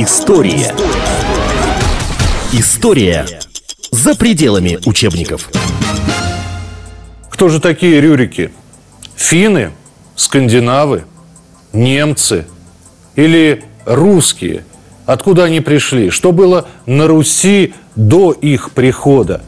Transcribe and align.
История. 0.00 0.72
История 2.52 3.26
за 3.90 4.14
пределами 4.14 4.78
учебников. 4.86 5.50
Кто 7.28 7.48
же 7.48 7.58
такие 7.60 8.00
рюрики? 8.00 8.52
Финны? 9.16 9.72
Скандинавы? 10.14 11.02
Немцы? 11.72 12.46
Или 13.16 13.64
русские? 13.86 14.64
Откуда 15.04 15.42
они 15.42 15.60
пришли? 15.60 16.10
Что 16.10 16.30
было 16.30 16.68
на 16.86 17.08
Руси 17.08 17.74
до 17.96 18.30
их 18.30 18.70
прихода? 18.70 19.42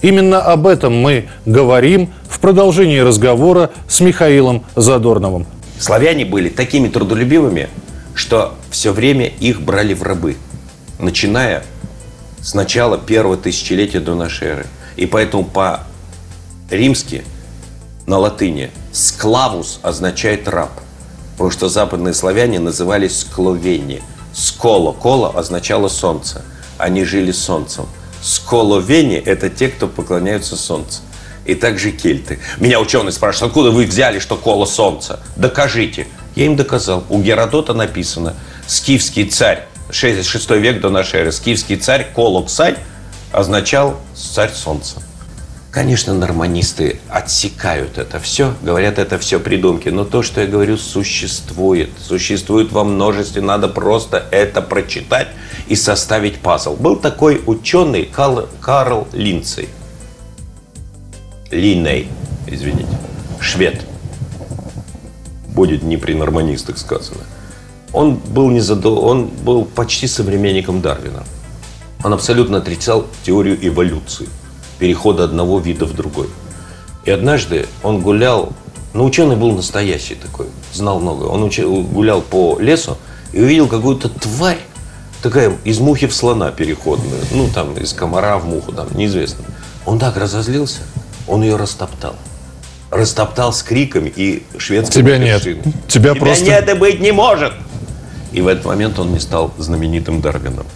Именно 0.00 0.40
об 0.40 0.66
этом 0.66 0.94
мы 0.96 1.28
говорим 1.44 2.10
в 2.26 2.40
продолжении 2.40 3.00
разговора 3.00 3.70
с 3.86 4.00
Михаилом 4.00 4.64
Задорновым. 4.76 5.46
Славяне 5.78 6.24
были 6.24 6.48
такими 6.48 6.88
трудолюбивыми, 6.88 7.68
что 8.14 8.54
все 8.70 8.92
время 8.92 9.26
их 9.26 9.62
брали 9.62 9.94
в 9.94 10.02
рабы, 10.02 10.36
начиная 10.98 11.64
с 12.42 12.54
начала 12.54 12.98
первого 12.98 13.36
тысячелетия 13.36 14.00
до 14.00 14.14
нашей 14.14 14.48
эры. 14.48 14.66
И 14.96 15.06
поэтому 15.06 15.44
по-римски 15.44 17.24
на 18.06 18.18
латыни 18.18 18.70
«склавус» 18.92 19.78
означает 19.82 20.48
«раб», 20.48 20.72
потому 21.32 21.50
что 21.50 21.68
западные 21.68 22.14
славяне 22.14 22.58
назывались 22.58 23.20
«скловени». 23.20 24.02
«Сколо»– 24.32 24.92
«коло» 25.00 25.32
означало 25.36 25.88
«солнце». 25.88 26.44
Они 26.78 27.04
жили 27.04 27.32
солнцем. 27.32 27.86
«Сколовени»– 28.22 29.16
это 29.24 29.50
те, 29.50 29.68
кто 29.68 29.86
поклоняются 29.86 30.56
солнцу. 30.56 31.00
И 31.44 31.54
также 31.54 31.90
кельты. 31.90 32.38
Меня 32.58 32.80
ученые 32.80 33.12
спрашивают, 33.12 33.50
откуда 33.50 33.70
вы 33.70 33.86
взяли, 33.86 34.18
что 34.18 34.36
коло 34.36 34.66
солнца? 34.66 35.20
Докажите. 35.36 36.06
Я 36.40 36.46
им 36.46 36.56
доказал. 36.56 37.04
У 37.10 37.20
Геродота 37.20 37.74
написано, 37.74 38.34
скифский 38.66 39.26
царь, 39.28 39.66
6 39.90 40.50
век 40.52 40.80
до 40.80 40.88
нашей 40.88 41.20
эры, 41.20 41.32
скифский 41.32 41.76
царь 41.76 42.10
Колоксай 42.14 42.76
означал 43.30 44.00
царь 44.14 44.50
солнца. 44.50 45.02
Конечно, 45.70 46.14
норманисты 46.14 46.98
отсекают 47.10 47.98
это 47.98 48.18
все, 48.20 48.54
говорят, 48.62 48.98
это 48.98 49.18
все 49.18 49.38
придумки. 49.38 49.90
Но 49.90 50.06
то, 50.06 50.22
что 50.22 50.40
я 50.40 50.46
говорю, 50.46 50.78
существует. 50.78 51.90
Существует 52.02 52.72
во 52.72 52.84
множестве. 52.84 53.42
Надо 53.42 53.68
просто 53.68 54.24
это 54.30 54.62
прочитать 54.62 55.28
и 55.68 55.76
составить 55.76 56.38
пазл. 56.38 56.74
Был 56.74 56.96
такой 56.96 57.42
ученый 57.44 58.06
Карл, 58.06 58.48
Карл 58.62 59.06
Линцей. 59.12 59.68
Линей, 61.50 62.08
извините. 62.46 62.98
Швед. 63.42 63.89
Будет 65.54 65.82
не 65.82 65.96
при 65.96 66.14
норманистах 66.14 66.78
сказано. 66.78 67.20
Он 67.92 68.14
был, 68.14 68.50
не 68.50 68.60
задо... 68.60 68.90
он 68.90 69.26
был 69.26 69.64
почти 69.64 70.06
современником 70.06 70.80
Дарвина. 70.80 71.24
Он 72.04 72.12
абсолютно 72.12 72.58
отрицал 72.58 73.06
теорию 73.24 73.58
эволюции, 73.60 74.28
перехода 74.78 75.24
одного 75.24 75.58
вида 75.58 75.86
в 75.86 75.94
другой. 75.94 76.28
И 77.04 77.10
однажды 77.10 77.66
он 77.82 78.00
гулял, 78.00 78.52
ну 78.94 79.04
ученый 79.04 79.36
был 79.36 79.52
настоящий 79.52 80.14
такой, 80.14 80.46
знал 80.72 81.00
много. 81.00 81.24
Он 81.24 81.42
уч... 81.42 81.58
гулял 81.60 82.22
по 82.22 82.58
лесу 82.60 82.96
и 83.32 83.40
увидел 83.40 83.66
какую-то 83.66 84.08
тварь, 84.08 84.60
такая 85.22 85.52
из 85.64 85.78
мухи 85.80 86.06
в 86.06 86.14
слона 86.14 86.50
переходную, 86.50 87.20
ну 87.32 87.48
там 87.52 87.76
из 87.76 87.92
комара 87.92 88.38
в 88.38 88.46
муху, 88.46 88.72
там 88.72 88.88
неизвестно. 88.94 89.44
Он 89.84 89.98
так 89.98 90.16
разозлился, 90.16 90.80
он 91.26 91.42
ее 91.42 91.56
растоптал. 91.56 92.14
Растоптал 92.90 93.52
с 93.52 93.62
криками 93.62 94.12
и 94.14 94.42
шведским 94.58 95.02
Тебя 95.02 95.18
нет. 95.18 95.42
Тебя, 95.42 95.62
Тебя 95.88 96.14
просто- 96.14 96.44
нет 96.44 96.68
и 96.68 96.74
быть 96.74 97.00
не 97.00 97.12
может. 97.12 97.52
И 98.32 98.40
в 98.40 98.48
этот 98.48 98.64
момент 98.64 98.98
он 98.98 99.12
не 99.12 99.20
стал 99.20 99.52
знаменитым 99.58 100.20
Дарвином. 100.20 100.66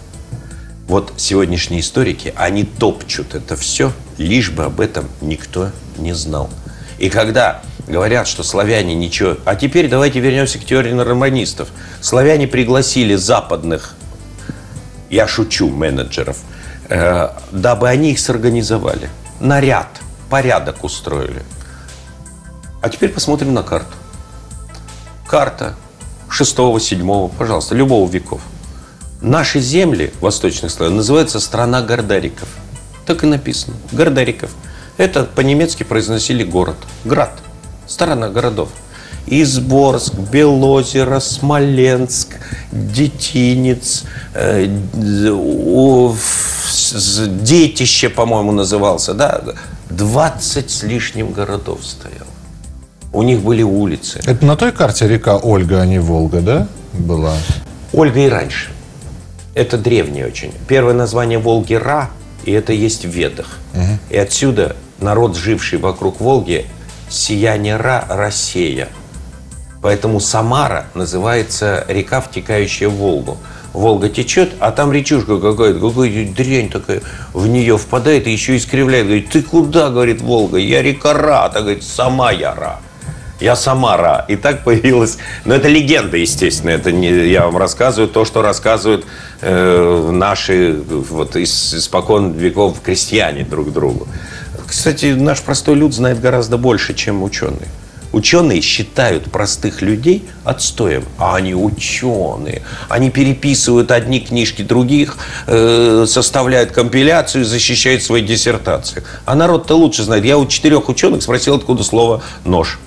Вот 0.87 1.13
сегодняшние 1.17 1.81
историки, 1.81 2.33
они 2.35 2.63
топчут 2.63 3.33
это 3.33 3.55
все, 3.55 3.91
лишь 4.17 4.51
бы 4.51 4.65
об 4.65 4.79
этом 4.79 5.07
никто 5.21 5.71
не 5.97 6.13
знал. 6.13 6.49
И 6.99 7.09
когда 7.09 7.61
говорят, 7.87 8.27
что 8.27 8.43
славяне 8.43 8.95
ничего... 8.95 9.37
А 9.45 9.55
теперь 9.55 9.89
давайте 9.89 10.19
вернемся 10.19 10.59
к 10.59 10.65
теории 10.65 10.91
норманистов. 10.91 11.69
Славяне 12.01 12.47
пригласили 12.47 13.15
западных, 13.15 13.95
я 15.09 15.27
шучу, 15.27 15.69
менеджеров, 15.69 16.37
э, 16.89 17.29
дабы 17.51 17.89
они 17.89 18.11
их 18.11 18.19
сорганизовали. 18.19 19.09
Наряд, 19.39 19.87
порядок 20.29 20.83
устроили. 20.83 21.41
А 22.85 22.89
теперь 22.89 23.09
посмотрим 23.09 23.51
на 23.51 23.63
карту. 23.63 23.95
Карта 25.27 25.73
6-7, 26.29 27.31
пожалуйста, 27.35 27.73
любого 27.73 28.07
веков. 28.07 28.41
Наши 29.21 29.59
земли, 29.59 30.13
восточных 30.21 30.69
славян, 30.69 30.95
называются 30.95 31.39
страна 31.39 31.81
Гордариков. 31.81 32.47
Так 33.07 33.23
и 33.23 33.25
написано. 33.25 33.75
Гордариков. 33.91 34.51
Это 34.97 35.23
по-немецки 35.23 35.81
произносили 35.81 36.43
город. 36.43 36.75
Град. 37.05 37.31
Страна 37.87 38.29
городов. 38.29 38.69
Изборск, 39.25 40.13
Белозеро, 40.13 41.19
Смоленск, 41.19 42.35
Детинец, 42.71 44.03
э, 44.35 44.67
Детище, 47.41 48.09
по-моему, 48.09 48.51
назывался, 48.51 49.15
да? 49.15 49.41
20 49.89 50.69
с 50.69 50.83
лишним 50.83 51.31
городов 51.31 51.83
стояло. 51.83 52.34
У 53.15 53.23
них 53.23 53.39
были 53.39 53.63
улицы. 53.63 54.19
Это 54.25 54.45
на 54.45 54.57
той 54.57 54.73
карте 54.73 55.07
река 55.07 55.37
Ольга, 55.37 55.79
а 55.79 55.85
не 55.85 55.99
Волга, 55.99 56.41
да, 56.41 56.67
была? 56.91 57.33
Ольга 57.93 58.19
и 58.19 58.27
раньше. 58.27 58.71
Это 59.53 59.77
древнее 59.77 60.27
очень. 60.27 60.51
Первое 60.67 60.93
название 60.93 61.39
Волги– 61.39 61.73
Ра, 61.75 62.09
и 62.43 62.51
это 62.51 62.73
есть 62.73 63.05
в 63.05 63.09
Ведах. 63.09 63.57
И 64.09 64.17
отсюда 64.17 64.75
народ, 64.99 65.37
живший 65.37 65.79
вокруг 65.79 66.19
Волги, 66.19 66.65
сияние 67.07 67.77
Ра– 67.77 68.03
Рассея. 68.09 68.89
Поэтому 69.81 70.19
Самара 70.19 70.87
называется 70.93 71.85
река, 71.87 72.19
втекающая 72.19 72.89
в 72.89 72.95
Волгу. 72.95 73.37
Волга 73.71 74.09
течет, 74.09 74.51
а 74.59 74.73
там 74.73 74.91
речушка 74.91 75.39
какая-то, 75.39 75.79
какая-то 75.79 76.33
дрянь 76.33 76.69
такая 76.69 77.01
в 77.31 77.47
нее 77.47 77.77
впадает 77.77 78.27
и 78.27 78.31
еще 78.31 78.57
искривляет. 78.57 79.05
Говорит, 79.05 79.29
ты 79.29 79.41
куда, 79.41 79.89
говорит 79.89 80.19
Волга? 80.19 80.57
Я 80.57 80.81
река 80.81 81.13
Ра. 81.13 81.47
Та 81.47 81.61
говорит, 81.61 81.83
сама 81.83 82.33
я 82.33 82.53
Ра. 82.53 82.81
Я 83.39 83.55
сама 83.55 83.97
Ра. 83.97 84.25
И 84.27 84.35
так 84.35 84.63
появилась... 84.63 85.17
Но 85.43 85.55
это 85.55 85.67
легенда, 85.67 86.17
естественно. 86.17 86.69
Это 86.69 86.91
не 86.91 87.09
я 87.09 87.45
вам 87.45 87.57
рассказываю 87.57 88.09
то, 88.09 88.23
что 88.23 88.41
рассказывают 88.41 89.05
э, 89.41 90.09
наши 90.11 90.73
вот 90.87 91.35
из, 91.35 91.73
испокон 91.73 92.31
веков 92.31 92.79
крестьяне 92.81 93.43
друг 93.43 93.73
другу. 93.73 94.07
Кстати, 94.67 95.07
наш 95.07 95.41
простой 95.41 95.75
люд 95.75 95.93
знает 95.93 96.21
гораздо 96.21 96.57
больше, 96.57 96.93
чем 96.93 97.23
ученые. 97.23 97.67
Ученые 98.13 98.61
считают 98.61 99.29
простых 99.29 99.81
людей 99.81 100.25
отстоем, 100.45 101.03
а 101.17 101.35
они 101.35 101.53
ученые. 101.53 102.61
Они 102.87 103.09
переписывают 103.09 103.91
одни 103.91 104.21
книжки 104.21 104.61
других, 104.61 105.17
э, 105.47 106.05
составляют 106.07 106.71
компиляцию, 106.71 107.43
защищают 107.43 108.01
свои 108.01 108.21
диссертации. 108.21 109.03
А 109.25 109.35
народ-то 109.35 109.75
лучше 109.75 110.03
знает. 110.03 110.23
Я 110.23 110.37
у 110.37 110.47
четырех 110.47 110.87
ученых 110.87 111.23
спросил, 111.23 111.55
откуда 111.55 111.83
слово 111.83 112.23
«нож». 112.45 112.79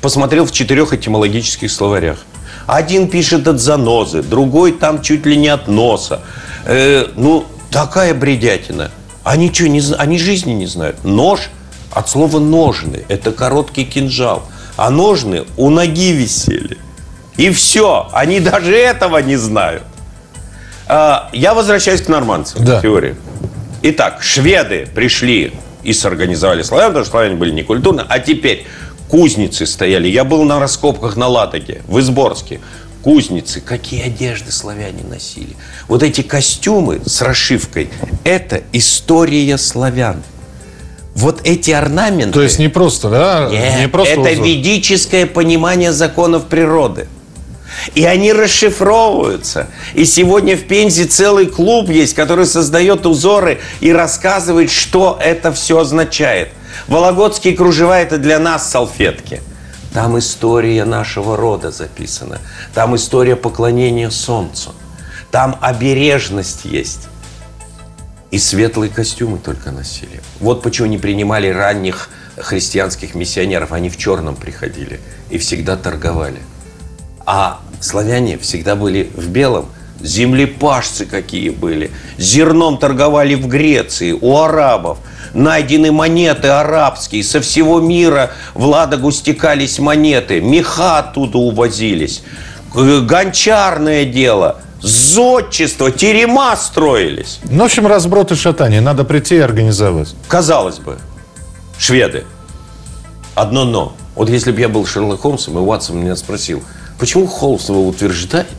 Посмотрел 0.00 0.46
в 0.46 0.52
четырех 0.52 0.92
этимологических 0.92 1.70
словарях. 1.70 2.18
Один 2.66 3.08
пишет 3.08 3.48
от 3.48 3.60
занозы, 3.60 4.22
другой 4.22 4.72
там 4.72 5.02
чуть 5.02 5.26
ли 5.26 5.36
не 5.36 5.48
от 5.48 5.68
носа. 5.68 6.20
Э, 6.64 7.06
ну, 7.16 7.46
такая 7.70 8.14
бредятина. 8.14 8.90
Они 9.24 9.52
что, 9.52 9.68
не, 9.68 9.82
они 9.96 10.18
жизни 10.18 10.52
не 10.52 10.66
знают. 10.66 11.04
Нож 11.04 11.50
от 11.92 12.08
слова 12.08 12.38
ножны. 12.38 13.04
Это 13.08 13.32
короткий 13.32 13.84
кинжал. 13.84 14.48
А 14.76 14.90
ножны 14.90 15.44
у 15.56 15.70
ноги 15.70 16.12
висели. 16.12 16.78
И 17.36 17.50
все. 17.50 18.08
Они 18.12 18.40
даже 18.40 18.76
этого 18.76 19.18
не 19.18 19.36
знают. 19.36 19.82
А, 20.86 21.28
я 21.32 21.54
возвращаюсь 21.54 22.02
к 22.02 22.08
нормандцам. 22.08 22.64
Да. 22.64 22.80
теории. 22.80 23.16
Итак, 23.82 24.22
шведы 24.22 24.88
пришли 24.94 25.52
и 25.82 25.92
сорганизовали 25.92 26.62
славян, 26.62 26.88
потому 26.88 27.04
что 27.04 27.12
славяне 27.12 27.36
были 27.36 27.50
некультурны. 27.50 28.04
А 28.08 28.18
теперь 28.18 28.66
кузницы 29.08 29.66
стояли. 29.66 30.08
Я 30.08 30.24
был 30.24 30.44
на 30.44 30.60
раскопках 30.60 31.16
на 31.16 31.26
Ладоге, 31.26 31.82
в 31.86 31.98
Изборске. 31.98 32.60
Кузницы, 33.02 33.60
какие 33.60 34.02
одежды 34.02 34.50
славяне 34.52 35.04
носили. 35.08 35.56
Вот 35.86 36.02
эти 36.02 36.22
костюмы 36.22 37.00
с 37.06 37.22
расшивкой– 37.22 37.90
это 38.24 38.62
история 38.72 39.56
славян. 39.56 40.22
Вот 41.14 41.40
эти 41.44 41.70
орнаменты... 41.70 42.32
То 42.32 42.42
есть 42.42 42.58
не 42.58 42.68
просто, 42.68 43.08
да? 43.08 43.48
Нет, 43.50 43.80
не 43.80 43.88
просто 43.88 44.12
это 44.12 44.32
узор. 44.32 44.44
ведическое 44.44 45.26
понимание 45.26 45.92
законов 45.92 46.46
природы. 46.46 47.08
И 47.94 48.04
они 48.04 48.32
расшифровываются. 48.32 49.68
И 49.94 50.04
сегодня 50.04 50.56
в 50.56 50.64
Пензе 50.64 51.04
целый 51.04 51.46
клуб 51.46 51.88
есть, 51.90 52.14
который 52.14 52.46
создает 52.46 53.06
узоры 53.06 53.60
и 53.80 53.92
рассказывает, 53.92 54.70
что 54.70 55.18
это 55.20 55.52
все 55.52 55.80
означает. 55.80 56.50
Вологодские 56.86 57.56
кружева– 57.56 57.98
это 58.00 58.18
для 58.18 58.38
нас 58.38 58.70
салфетки. 58.70 59.42
Там 59.92 60.18
история 60.18 60.84
нашего 60.84 61.36
рода 61.36 61.70
записана. 61.70 62.38
Там 62.74 62.94
история 62.96 63.36
поклонения 63.36 64.10
солнцу. 64.10 64.74
Там 65.30 65.58
обережность 65.60 66.64
есть. 66.64 67.08
И 68.30 68.38
светлые 68.38 68.90
костюмы 68.90 69.38
только 69.38 69.70
носили. 69.70 70.20
Вот 70.40 70.62
почему 70.62 70.88
не 70.88 70.98
принимали 70.98 71.48
ранних 71.48 72.10
христианских 72.36 73.14
миссионеров. 73.14 73.72
Они 73.72 73.88
в 73.88 73.96
черном 73.96 74.36
приходили 74.36 75.00
и 75.30 75.38
всегда 75.38 75.76
торговали. 75.76 76.40
А 77.30 77.60
славяне 77.82 78.38
всегда 78.38 78.74
были 78.74 79.10
в 79.14 79.28
белом. 79.28 79.66
Землепашцы 80.00 81.04
какие 81.04 81.50
были. 81.50 81.90
Зерном 82.16 82.78
торговали 82.78 83.34
в 83.34 83.46
Греции, 83.48 84.12
у 84.18 84.38
арабов. 84.38 84.96
Найдены 85.34 85.92
монеты 85.92 86.48
арабские. 86.48 87.22
Со 87.22 87.42
всего 87.42 87.80
мира 87.80 88.30
в 88.54 88.64
Ладогу 88.64 89.10
стекались 89.12 89.78
монеты. 89.78 90.40
Меха 90.40 91.00
оттуда 91.00 91.36
увозились. 91.36 92.22
Гончарное 92.72 94.06
дело. 94.06 94.62
Зодчество, 94.80 95.90
терема 95.90 96.56
строились. 96.56 97.40
Ну, 97.50 97.64
в 97.64 97.66
общем, 97.66 97.86
разброд 97.86 98.32
и 98.32 98.36
шатание. 98.36 98.80
Надо 98.80 99.04
прийти 99.04 99.34
и 99.34 99.40
организовать. 99.40 100.14
Казалось 100.28 100.78
бы, 100.78 100.96
шведы. 101.78 102.24
Одно 103.34 103.66
но. 103.66 103.92
Вот 104.14 104.30
если 104.30 104.50
бы 104.50 104.60
я 104.60 104.70
был 104.70 104.86
Шерлок 104.86 105.20
Холмсом, 105.20 105.58
и 105.58 105.60
Ватсон 105.60 105.98
меня 105.98 106.16
спросил, 106.16 106.62
почему 106.98 107.26
Холмс 107.26 107.68
вы 107.68 107.86
утверждаете, 107.86 108.50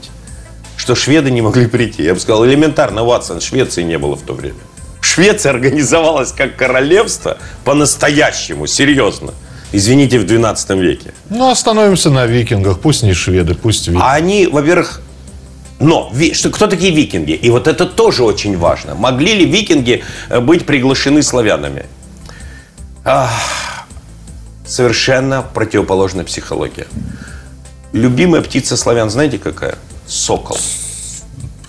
что 0.78 0.96
шведы 0.96 1.32
не 1.32 1.42
могли 1.42 1.68
прийти? 1.68 2.04
Я 2.04 2.14
бы 2.14 2.20
сказал, 2.20 2.46
элементарно, 2.46 3.04
Ватсон, 3.04 3.42
Швеции 3.42 3.84
не 3.84 3.98
было 3.98 4.16
в 4.16 4.22
то 4.22 4.34
время. 4.34 4.60
Швеция 5.02 5.52
организовалась 5.52 6.32
как 6.32 6.56
королевство 6.56 7.38
по-настоящему, 7.66 8.68
серьезно. 8.68 9.34
Извините, 9.72 10.20
в 10.20 10.26
12 10.26 10.70
веке. 10.72 11.14
Ну, 11.30 11.50
остановимся 11.50 12.10
на 12.10 12.26
викингах. 12.26 12.80
Пусть 12.80 13.04
не 13.04 13.14
шведы, 13.14 13.54
пусть 13.54 13.88
викинги. 13.88 14.04
А 14.04 14.14
они, 14.14 14.48
во-первых, 14.48 15.02
но 15.80 16.12
что, 16.34 16.50
кто 16.50 16.68
такие 16.68 16.92
викинги? 16.92 17.32
И 17.32 17.50
вот 17.50 17.68
это 17.68 17.86
тоже 17.86 18.24
очень 18.24 18.58
важно. 18.58 18.96
Могли 18.96 19.34
ли 19.34 19.46
викинги 19.46 20.04
э, 20.30 20.40
быть 20.40 20.66
приглашены 20.66 21.22
славянами? 21.22 21.86
Ах, 23.06 23.32
совершенно 24.66 25.42
противоположная 25.42 26.26
психология. 26.26 26.88
Любимая 27.92 28.42
птица 28.42 28.78
славян, 28.78 29.10
знаете 29.10 29.40
какая? 29.40 29.76
Сокол. 30.08 30.58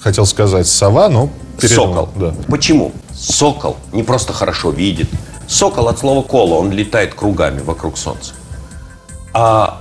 Хотел 0.00 0.26
сказать 0.26 0.66
сова, 0.66 1.08
но 1.08 1.30
передумал. 1.60 2.06
Сокол. 2.06 2.08
Да. 2.16 2.34
Почему? 2.48 2.92
Сокол 3.14 3.76
не 3.92 4.02
просто 4.02 4.32
хорошо 4.32 4.70
видит. 4.70 5.08
Сокол 5.48 5.88
от 5.88 5.98
слова 5.98 6.22
кола, 6.22 6.54
он 6.54 6.70
летает 6.70 7.14
кругами 7.14 7.60
вокруг 7.60 7.96
Солнца. 7.98 8.34
А 9.32 9.80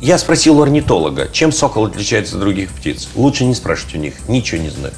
я 0.00 0.18
спросил 0.18 0.58
у 0.58 0.62
орнитолога, 0.62 1.28
чем 1.30 1.52
сокол 1.52 1.86
отличается 1.86 2.34
от 2.34 2.40
других 2.40 2.70
птиц. 2.70 3.08
Лучше 3.14 3.44
не 3.44 3.54
спрашивать 3.54 3.94
у 3.94 3.98
них, 3.98 4.14
ничего 4.28 4.60
не 4.60 4.70
знают. 4.70 4.94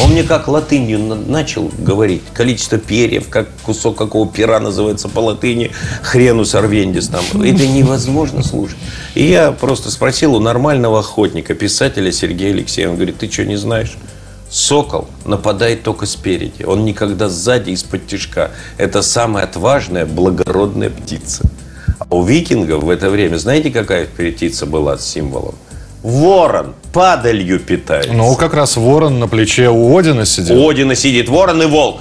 Он 0.00 0.10
мне 0.12 0.22
как 0.22 0.48
латынью 0.48 0.98
на- 0.98 1.14
начал 1.14 1.70
говорить. 1.78 2.22
Количество 2.32 2.78
перьев, 2.78 3.28
как 3.28 3.48
кусок 3.62 3.96
какого 3.96 4.26
пера 4.26 4.58
называется 4.58 5.08
по 5.08 5.20
латыни, 5.20 5.70
хренус 6.02 6.54
арвендис 6.54 7.08
там. 7.08 7.24
Это 7.42 7.66
невозможно 7.66 8.42
слушать. 8.42 8.78
И 9.14 9.24
я 9.24 9.52
просто 9.52 9.90
спросил 9.90 10.34
у 10.34 10.40
нормального 10.40 11.00
охотника, 11.00 11.54
писателя 11.54 12.10
Сергея 12.10 12.52
Алексеева. 12.52 12.90
Он 12.90 12.96
говорит, 12.96 13.18
ты 13.18 13.30
что, 13.30 13.44
не 13.44 13.56
знаешь? 13.56 13.96
Сокол 14.50 15.08
нападает 15.24 15.82
только 15.82 16.06
спереди. 16.06 16.62
Он 16.64 16.84
никогда 16.84 17.28
сзади, 17.28 17.70
из-под 17.70 18.06
тяжка. 18.06 18.50
Это 18.76 19.02
самая 19.02 19.44
отважная, 19.44 20.04
благородная 20.06 20.90
птица. 20.90 21.42
А 21.98 22.14
у 22.14 22.22
викингов 22.24 22.82
в 22.82 22.90
это 22.90 23.08
время, 23.10 23.36
знаете, 23.36 23.70
какая 23.70 24.06
птица 24.06 24.66
была 24.66 24.98
с 24.98 25.06
символом? 25.06 25.54
Ворон, 26.02 26.74
падалью 26.92 27.60
питается. 27.60 28.12
Ну, 28.12 28.34
как 28.34 28.54
раз 28.54 28.76
ворон 28.76 29.18
на 29.20 29.28
плече 29.28 29.68
у 29.68 29.96
Одина 29.96 30.24
сидел. 30.24 30.58
У 30.58 30.68
Одина 30.68 30.94
сидит 30.94 31.28
ворон 31.28 31.62
и 31.62 31.66
волк. 31.66 32.00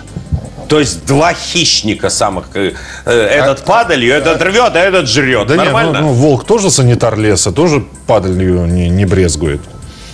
То 0.68 0.80
есть 0.80 1.06
два 1.06 1.33
хищника 1.33 2.09
самых. 2.09 2.45
э, 2.56 2.71
э, 3.06 3.12
Этот 3.12 3.63
падалью, 3.65 4.13
этот 4.13 4.42
рвет, 4.42 4.74
а 4.74 4.80
этот 4.80 5.07
жрет. 5.07 5.48
Да 5.48 5.56
нет, 5.56 5.65
ну, 5.65 5.71
Нормально? 5.74 6.00
ну, 6.01 6.13
волк 6.13 6.45
тоже 6.45 6.71
санитар 6.71 7.19
леса, 7.19 7.51
тоже 7.51 7.83
падалью 8.07 8.65
не, 8.68 8.88
не 8.89 9.06
брезгует. 9.06 9.62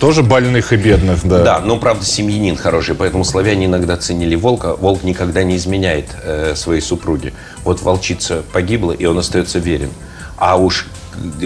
Тоже 0.00 0.22
больных 0.22 0.72
и 0.72 0.76
бедных, 0.76 1.24
да. 1.26 1.42
Да, 1.42 1.58
ну 1.60 1.78
правда 1.78 2.04
семьянин 2.04 2.56
хороший, 2.56 2.94
поэтому 2.94 3.24
славяне 3.24 3.66
иногда 3.66 3.96
ценили 3.96 4.34
волка. 4.36 4.76
Волк 4.76 5.02
никогда 5.02 5.42
не 5.44 5.56
изменяет 5.56 6.06
э, 6.24 6.54
своей 6.56 6.80
супруге. 6.80 7.32
Вот 7.64 7.82
волчица 7.82 8.42
погибла, 8.52 8.92
и 8.92 9.04
он 9.06 9.18
остается 9.18 9.58
верен. 9.60 9.90
А 10.36 10.56
уж 10.56 10.86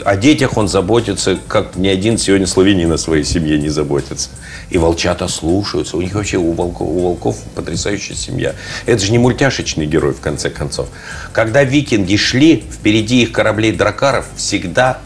о 0.05 0.17
детях 0.17 0.57
он 0.57 0.69
заботится, 0.69 1.39
как 1.49 1.77
ни 1.77 1.89
один 1.89 2.19
сегодня 2.19 2.47
славянин 2.47 2.93
о 2.93 2.99
своей 2.99 3.25
семье 3.25 3.59
не 3.59 3.69
заботится. 3.69 4.31
И 4.71 4.79
волчата 4.79 5.29
слушаются. 5.29 5.97
У 5.97 6.03
них 6.03 6.15
вообще 6.15 6.39
у 6.39 6.53
волков, 6.53 6.89
у 6.89 7.01
волков 7.01 7.39
потрясающая 7.55 8.17
семья. 8.17 8.55
Это 8.87 9.05
же 9.05 9.13
не 9.13 9.19
мультяшечный 9.19 9.87
герой, 9.87 10.15
в 10.15 10.21
конце 10.21 10.51
концов. 10.51 10.89
Когда 11.33 11.65
викинги 11.65 12.17
шли, 12.17 12.65
впереди 12.71 13.23
их 13.23 13.33
кораблей 13.33 13.73
дракаров 13.73 14.27
всегда 14.37 14.99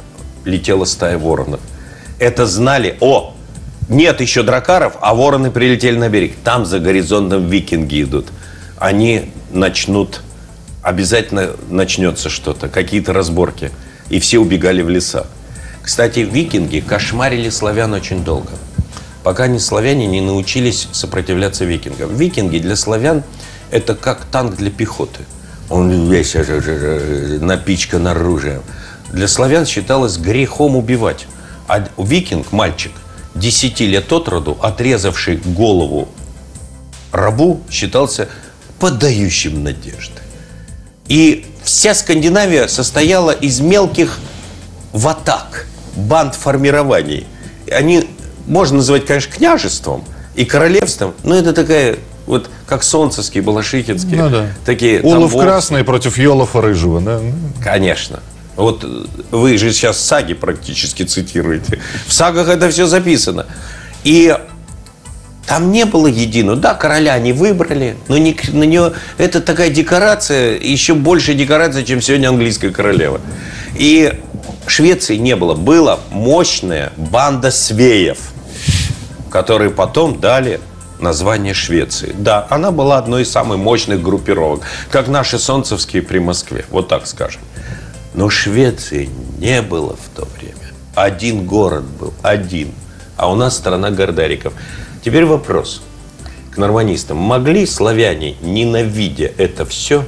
летела 0.44 0.84
стая 0.84 1.18
воронов. 1.18 1.60
Это 2.18 2.46
знали. 2.46 2.96
О, 3.00 3.34
нет 3.88 4.20
еще 4.20 4.42
дракаров, 4.42 4.96
а 5.00 5.14
вороны 5.14 5.50
прилетели 5.50 5.96
на 5.96 6.08
берег. 6.08 6.34
Там 6.42 6.66
за 6.66 6.78
горизонтом 6.78 7.48
викинги 7.48 8.02
идут. 8.02 8.26
Они 8.78 9.30
начнут, 9.50 10.22
обязательно 10.82 11.50
начнется 11.68 12.28
что-то, 12.28 12.68
какие-то 12.68 13.12
разборки. 13.12 13.70
И 14.08 14.20
все 14.20 14.38
убегали 14.38 14.82
в 14.82 14.88
леса. 14.88 15.26
Кстати, 15.82 16.20
викинги 16.20 16.80
кошмарили 16.80 17.48
славян 17.50 17.92
очень 17.94 18.24
долго. 18.24 18.50
Пока 19.22 19.44
они, 19.44 19.58
славяне, 19.58 20.06
не 20.06 20.20
научились 20.20 20.88
сопротивляться 20.92 21.64
викингам. 21.64 22.14
Викинги 22.14 22.58
для 22.58 22.76
славян– 22.76 23.22
это 23.70 23.94
как 23.94 24.24
танк 24.26 24.56
для 24.56 24.70
пехоты. 24.70 25.20
Он 25.68 26.10
весь 26.10 26.34
напичкан 27.40 28.06
оружием. 28.06 28.62
Для 29.12 29.26
славян 29.26 29.66
считалось 29.66 30.16
грехом 30.18 30.76
убивать. 30.76 31.26
А 31.66 31.88
викинг, 31.98 32.52
мальчик, 32.52 32.92
10 33.34 33.80
лет 33.80 34.12
от 34.12 34.28
роду, 34.28 34.56
отрезавший 34.60 35.36
голову 35.36 36.08
рабу, 37.12 37.60
считался 37.70 38.28
подающим 38.78 39.62
надежды. 39.64 40.20
И 41.08 41.46
вся 41.66 41.94
Скандинавия 41.94 42.68
состояла 42.68 43.32
из 43.32 43.60
мелких 43.60 44.18
ватак, 44.92 45.66
банд 45.96 46.34
формирований. 46.34 47.26
Они 47.70 48.08
можно 48.46 48.78
называть, 48.78 49.04
конечно, 49.04 49.32
княжеством 49.32 50.04
и 50.36 50.44
королевством, 50.44 51.14
но 51.24 51.34
это 51.34 51.52
такая 51.52 51.98
вот 52.26 52.48
как 52.66 52.82
солнцевские, 52.82 53.42
балашихинские. 53.42 54.22
Ну 54.22 54.30
да. 54.30 54.46
Такие 54.64 55.02
Улов 55.02 55.32
Тамбов- 55.32 55.42
красный 55.42 55.84
против 55.84 56.18
Йолофа 56.18 56.60
рыжего, 56.60 57.00
да? 57.00 57.20
Конечно. 57.62 58.20
Вот 58.54 58.84
вы 59.30 59.58
же 59.58 59.72
сейчас 59.72 60.00
саги 60.00 60.34
практически 60.34 61.02
цитируете. 61.02 61.80
В 62.06 62.12
сагах 62.12 62.48
это 62.48 62.70
все 62.70 62.86
записано. 62.86 63.46
И 64.02 64.34
там 65.46 65.70
не 65.70 65.84
было 65.84 66.06
единого. 66.06 66.56
Да, 66.56 66.74
короля 66.74 67.14
они 67.14 67.32
выбрали, 67.32 67.96
но 68.08 68.18
не, 68.18 68.36
на 68.48 68.64
нее 68.64 68.92
это 69.16 69.40
такая 69.40 69.70
декорация, 69.70 70.58
еще 70.58 70.94
больше 70.94 71.34
декорация, 71.34 71.84
чем 71.84 72.00
сегодня 72.00 72.28
английская 72.28 72.70
королева. 72.70 73.20
И 73.76 74.12
Швеции 74.66 75.16
не 75.16 75.36
было. 75.36 75.54
Была 75.54 76.00
мощная 76.10 76.92
банда 76.96 77.50
свеев, 77.50 78.18
которые 79.30 79.70
потом 79.70 80.18
дали 80.18 80.60
название 80.98 81.54
Швеции. 81.54 82.14
Да, 82.18 82.46
она 82.50 82.70
была 82.72 82.98
одной 82.98 83.22
из 83.22 83.30
самых 83.30 83.58
мощных 83.58 84.02
группировок, 84.02 84.62
как 84.90 85.08
наши 85.08 85.38
солнцевские 85.38 86.02
при 86.02 86.18
Москве, 86.18 86.64
вот 86.70 86.88
так 86.88 87.06
скажем. 87.06 87.42
Но 88.14 88.30
Швеции 88.30 89.10
не 89.38 89.62
было 89.62 89.94
в 89.94 90.16
то 90.16 90.26
время. 90.36 90.54
Один 90.94 91.46
город 91.46 91.84
был, 91.84 92.14
один. 92.22 92.72
А 93.16 93.30
у 93.30 93.34
нас 93.34 93.56
страна 93.56 93.90
гордариков. 93.90 94.54
Теперь 95.06 95.24
вопрос 95.24 95.82
к 96.50 96.58
норманистам. 96.58 97.16
Могли 97.16 97.64
славяне, 97.64 98.34
ненавидя 98.42 99.30
это 99.38 99.64
все, 99.64 100.04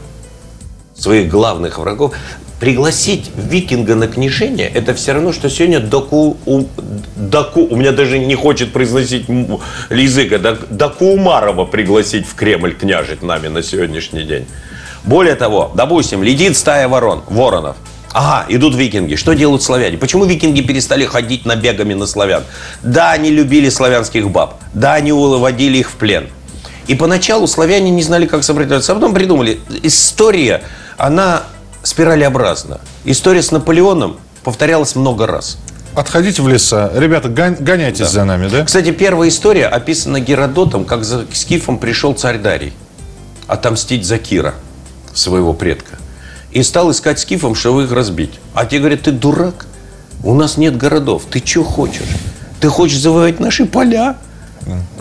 своих 0.93 1.29
главных 1.29 1.79
врагов, 1.79 2.17
пригласить 2.59 3.31
викинга 3.37 3.95
на 3.95 4.09
княжение, 4.09 4.67
это 4.67 4.95
все 4.95 5.13
равно, 5.13 5.33
что 5.33 5.49
сегодня 5.49 5.79
доку, 5.79 6.37
у, 6.47 6.65
доку, 7.15 7.61
у 7.61 7.77
меня 7.77 7.93
даже 7.93 8.19
не 8.19 8.35
хочет 8.35 8.73
произносить 8.73 9.27
языка, 9.89 10.39
док- 10.39 10.67
доку 10.69 11.05
Умарова 11.05 11.65
пригласить 11.65 12.27
в 12.27 12.35
Кремль 12.35 12.75
княжить 12.75 13.23
нами 13.23 13.47
на 13.47 13.63
сегодняшний 13.63 14.25
день. 14.25 14.47
Более 15.05 15.37
того, 15.37 15.71
допустим, 15.77 16.25
летит 16.25 16.57
стая 16.57 16.89
ворон, 16.89 17.23
воронов. 17.29 17.77
Ага, 18.13 18.47
идут 18.49 18.75
викинги. 18.75 19.17
Что 19.17 19.35
делают 19.35 19.63
славяне? 19.63 19.99
Почему 19.99 20.25
викинги 20.25 20.63
перестали 20.63 21.05
ходить 21.05 21.45
набегами 21.45 21.95
на 21.95 22.07
славян? 22.07 22.43
Да, 22.83 23.13
они 23.13 23.31
любили 23.31 23.69
славянских 23.69 24.31
баб. 24.31 24.61
Да, 24.73 24.95
они 24.95 25.13
уводили 25.13 25.79
их 25.79 25.91
в 25.91 25.95
плен. 25.97 26.29
И 26.87 26.95
поначалу 26.95 27.47
славяне 27.47 27.91
не 27.91 28.03
знали, 28.03 28.27
как 28.27 28.45
сопротивляться. 28.45 28.93
А 28.93 28.95
потом 28.95 29.13
придумали. 29.13 29.61
История, 29.83 30.63
она 30.97 31.43
спиралеобразна. 31.83 32.81
История 33.05 33.43
с 33.43 33.51
Наполеоном 33.51 34.19
повторялась 34.43 34.95
много 34.97 35.27
раз. 35.27 35.59
отходите 35.95 36.41
в 36.43 36.49
леса. 36.49 36.91
Ребята, 36.95 37.29
гон- 37.29 37.57
гоняйтесь 37.59 38.09
за 38.09 38.25
нами, 38.25 38.49
да? 38.49 38.65
Кстати, 38.65 38.91
первая 38.93 39.29
история 39.29 39.67
описана 39.67 40.21
Геродотом, 40.21 40.85
как 40.85 41.05
за 41.05 41.27
скифом 41.33 41.79
пришел 41.79 42.15
царь 42.15 42.39
Дарий 42.39 42.73
отомстить 43.49 44.05
за 44.07 44.19
Кира, 44.19 44.55
своего 45.13 45.53
предка. 45.55 45.99
И 46.53 46.63
стал 46.63 46.91
искать 46.91 47.19
скифом, 47.19 47.55
чтобы 47.55 47.85
их 47.85 47.93
разбить. 47.93 48.41
А 48.55 48.65
те 48.65 48.79
говорят, 48.79 49.03
ты 49.03 49.13
дурак, 49.13 49.67
у 50.25 50.35
нас 50.35 50.57
нет 50.57 50.77
городов, 50.77 51.25
ты 51.31 51.43
что 51.45 51.63
хочешь? 51.63 52.09
Ты 52.61 52.69
хочешь 52.69 52.99
завоевать 52.99 53.41
наши 53.41 53.67
поля? 53.67 54.17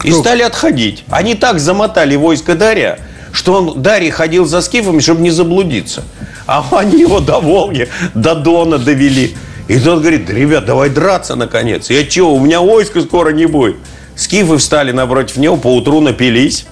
И 0.03 0.11
стали 0.11 0.43
отходить. 0.43 1.03
Они 1.09 1.35
так 1.35 1.59
замотали 1.59 2.15
войско 2.15 2.55
Дария, 2.55 2.99
что 3.31 3.53
он, 3.53 3.81
Дарий 3.81 4.09
ходил 4.09 4.45
за 4.45 4.61
скифами, 4.61 4.99
чтобы 4.99 5.21
не 5.21 5.31
заблудиться. 5.31 6.03
А 6.45 6.65
они 6.71 7.01
его 7.01 7.19
до 7.19 7.39
Волги, 7.39 7.89
до 8.13 8.35
Дона 8.35 8.77
довели. 8.77 9.35
И 9.67 9.79
тот 9.79 9.99
говорит, 9.99 10.25
«Да, 10.25 10.33
ребят, 10.33 10.65
давай 10.65 10.89
драться 10.89 11.35
наконец. 11.35 11.89
Я 11.89 12.05
чего, 12.05 12.33
у 12.33 12.39
меня 12.39 12.61
войска 12.61 13.01
скоро 13.01 13.31
не 13.31 13.45
будет. 13.45 13.75
Скифы 14.15 14.57
встали 14.57 14.91
напротив 14.91 15.37
него, 15.37 15.57
поутру 15.57 15.99
напились. 15.99 16.65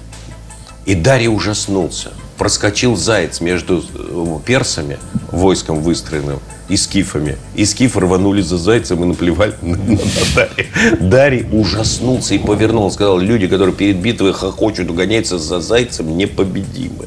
И 0.85 0.95
Дарий 0.95 1.27
ужаснулся. 1.27 2.11
Проскочил 2.37 2.95
заяц 2.95 3.39
между 3.39 3.83
э, 3.93 4.39
персами, 4.45 4.97
войском 5.31 5.81
выстроенным, 5.81 6.39
и 6.67 6.77
скифами. 6.77 7.37
И 7.55 7.65
скифы 7.65 7.99
рванули 7.99 8.41
за 8.41 8.57
зайцем 8.57 9.03
и 9.03 9.07
наплевали 9.07 9.53
на, 9.61 9.77
на 9.77 9.97
Дария. 10.35 10.67
Дарий 10.99 11.45
ужаснулся 11.51 12.35
и 12.35 12.39
повернул. 12.39 12.91
Сказал, 12.91 13.19
люди, 13.19 13.47
которые 13.47 13.75
перед 13.75 13.97
битвой 13.97 14.33
хохочут, 14.33 14.89
угоняются 14.89 15.37
за 15.37 15.59
зайцем, 15.59 16.17
непобедимы. 16.17 17.05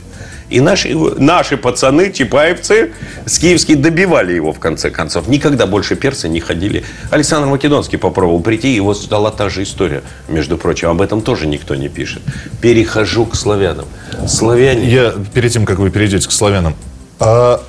И 0.50 0.61
наши, 0.61 0.95
наши 0.95 1.57
пацаны, 1.57 2.12
чапаевцы, 2.12 2.93
скиевские, 3.26 3.76
добивали 3.76 4.33
его 4.33 4.52
в 4.52 4.59
конце 4.59 4.90
концов. 4.90 5.28
Никогда 5.28 5.67
больше 5.67 5.95
персы 5.95 6.28
не 6.28 6.40
ходили. 6.40 6.85
Александр 7.11 7.49
Македонский 7.49 7.99
попробовал 7.99 8.40
прийти, 8.40 8.75
его 8.75 8.95
ждала 8.95 9.31
та 9.31 9.49
же 9.49 9.62
история. 9.62 10.02
Между 10.28 10.57
прочим, 10.57 10.88
об 10.88 11.02
этом 11.02 11.21
тоже 11.21 11.47
никто 11.47 11.75
не 11.75 11.88
пишет. 11.88 12.23
Перехожу 12.61 13.26
к 13.26 13.37
славянам. 13.37 13.87
Славяне... 14.26 14.88
Я 14.90 15.14
перед 15.35 15.52
тем, 15.52 15.67
как 15.67 15.78
вы 15.78 15.90
перейдете 15.90 16.28
к 16.28 16.33
славянам, 16.33 16.75
а 17.21 17.62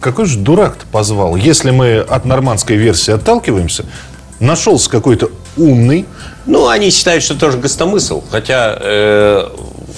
какой 0.00 0.26
же 0.26 0.38
дурак-то 0.38 0.84
позвал? 0.92 1.36
Если 1.36 1.70
мы 1.70 1.98
от 1.98 2.24
нормандской 2.26 2.76
версии 2.76 3.12
отталкиваемся, 3.12 3.86
нашелся 4.40 4.90
какой-то 4.90 5.30
умный, 5.56 6.04
Ну, 6.44 6.68
они 6.68 6.90
считают, 6.90 7.24
что 7.24 7.34
тоже 7.34 7.58
гостомысл, 7.58 8.22
хотя 8.30 8.76
э, 8.78 9.48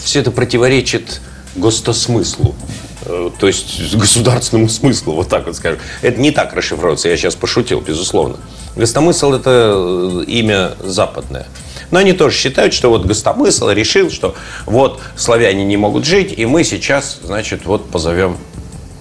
все 0.03 0.21
это 0.21 0.31
противоречит 0.31 1.21
гостосмыслу. 1.59 2.55
Э, 3.03 3.31
То 3.39 3.47
есть 3.47 3.95
государственному 3.95 4.69
смыслу, 4.69 5.15
вот 5.15 5.29
так 5.29 5.47
вот 5.47 5.57
скажем. 5.57 5.79
Это 6.03 6.21
не 6.21 6.31
так 6.31 6.53
расшифровывается, 6.55 7.09
я 7.09 7.17
сейчас 7.17 7.35
пошутил, 7.35 7.81
безусловно. 7.81 8.37
Гостомысл– 8.77 9.33
это 9.35 9.75
э, 9.75 10.25
имя 10.27 10.73
западное. 10.81 11.47
Но 11.91 11.99
они 11.99 12.13
тоже 12.13 12.37
считают, 12.37 12.75
что 12.75 12.91
вот 12.91 13.07
гостомысл 13.07 13.71
решил, 13.71 14.11
что 14.11 14.35
вот 14.67 15.01
славяне 15.17 15.65
не 15.65 15.77
могут 15.77 16.05
жить, 16.05 16.35
и 16.37 16.45
мы 16.47 16.65
сейчас, 16.65 17.19
значит, 17.23 17.65
вот 17.65 17.89
позовем 17.91 18.37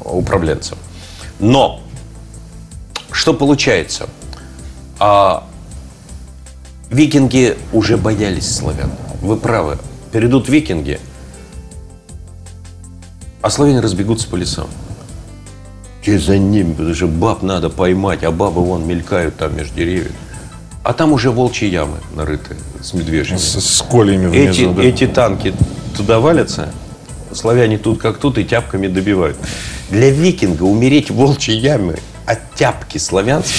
управленцев. 0.04 0.78
Но 1.40 1.82
что 3.12 3.34
получается? 3.34 4.10
А, 5.00 5.46
Викинги 6.90 7.58
уже 7.74 7.98
боялись 7.98 8.56
славян. 8.56 8.92
Вы 9.22 9.36
правы. 9.38 9.78
Перейдут 10.12 10.48
викинги, 10.48 11.00
а 13.48 13.50
славяне 13.50 13.80
разбегутся 13.80 14.28
по 14.28 14.36
лесам. 14.36 14.68
И 16.04 16.18
за 16.18 16.38
ними, 16.38 16.74
потому 16.74 16.94
что 16.94 17.08
баб 17.08 17.44
надо 17.44 17.70
поймать, 17.70 18.26
а 18.26 18.32
бабы 18.32 18.62
вон 18.62 18.86
мелькают 18.86 19.38
там 19.38 19.56
между 19.56 19.74
деревьев. 19.74 20.12
А 20.84 20.92
там 20.92 21.14
уже 21.14 21.32
волчьи 21.32 21.70
ямы 21.70 21.98
нарыты 22.14 22.58
с 22.82 22.94
медвежьими. 22.94 23.38
с, 23.38 23.58
с 23.58 23.82
кольями 23.84 24.36
Эти, 24.36 24.64
внизу. 24.64 24.74
да. 24.74 24.84
эти 24.84 25.08
танки 25.08 25.54
туда 25.96 26.20
валятся, 26.20 26.74
славяне 27.32 27.78
тут 27.78 28.02
как 28.02 28.18
тут 28.18 28.38
и 28.38 28.44
тяпками 28.44 28.88
добивают. 28.88 29.38
Для 29.90 30.10
викинга 30.10 30.64
умереть 30.64 31.10
в 31.10 31.16
волчьей 31.16 31.58
яме 31.58 31.96
от 32.26 32.40
тяпки 32.56 32.98
славянской 32.98 33.56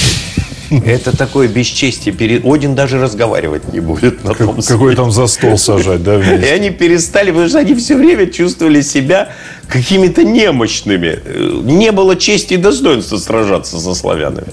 это 0.70 1.16
такое 1.16 1.48
бесчестие. 1.48 2.14
Перед... 2.14 2.44
Один 2.44 2.74
даже 2.74 3.00
разговаривать 3.00 3.72
не 3.72 3.80
будет 3.80 4.22
на 4.24 4.34
том 4.34 4.56
Как- 4.56 4.64
Какой 4.66 4.94
там 4.96 5.10
за 5.10 5.26
стол 5.26 5.56
сажать, 5.58 6.02
да, 6.02 6.16
и 6.16 6.22
вместе? 6.22 6.52
они 6.52 6.70
перестали, 6.70 7.30
потому 7.30 7.48
что 7.48 7.58
они 7.58 7.74
все 7.74 7.96
время 7.96 8.26
чувствовали 8.26 8.80
себя 8.82 9.30
какими-то 9.68 10.24
немощными. 10.24 11.18
Э, 11.24 11.60
Не 11.64 11.90
было 11.92 12.16
чести 12.16 12.54
и 12.54 12.56
достоинства 12.56 13.16
сражаться 13.18 13.78
со 13.80 13.94
славянами. 13.94 14.48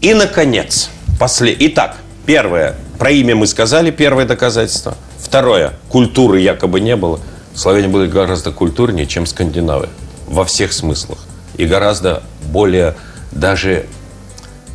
И, 0.00 0.14
наконец, 0.14 0.90
после... 1.18 1.54
Итак, 1.58 1.96
первое. 2.26 2.76
Про 2.98 3.10
имя 3.10 3.34
мы 3.36 3.46
сказали, 3.46 3.90
первое 3.90 4.24
доказательство. 4.26 4.96
Второе. 5.18 5.74
Культуры 5.88 6.40
якобы 6.40 6.80
не 6.80 6.96
было. 6.96 7.20
Славяне 7.54 7.88
были 7.88 8.08
гораздо 8.08 8.50
культурнее, 8.52 9.06
чем 9.06 9.26
скандинавы. 9.26 9.88
Во 10.26 10.44
всех 10.44 10.72
смыслах. 10.72 11.18
И 11.58 11.66
гораздо 11.66 12.22
более 12.50 12.94
даже 13.32 13.86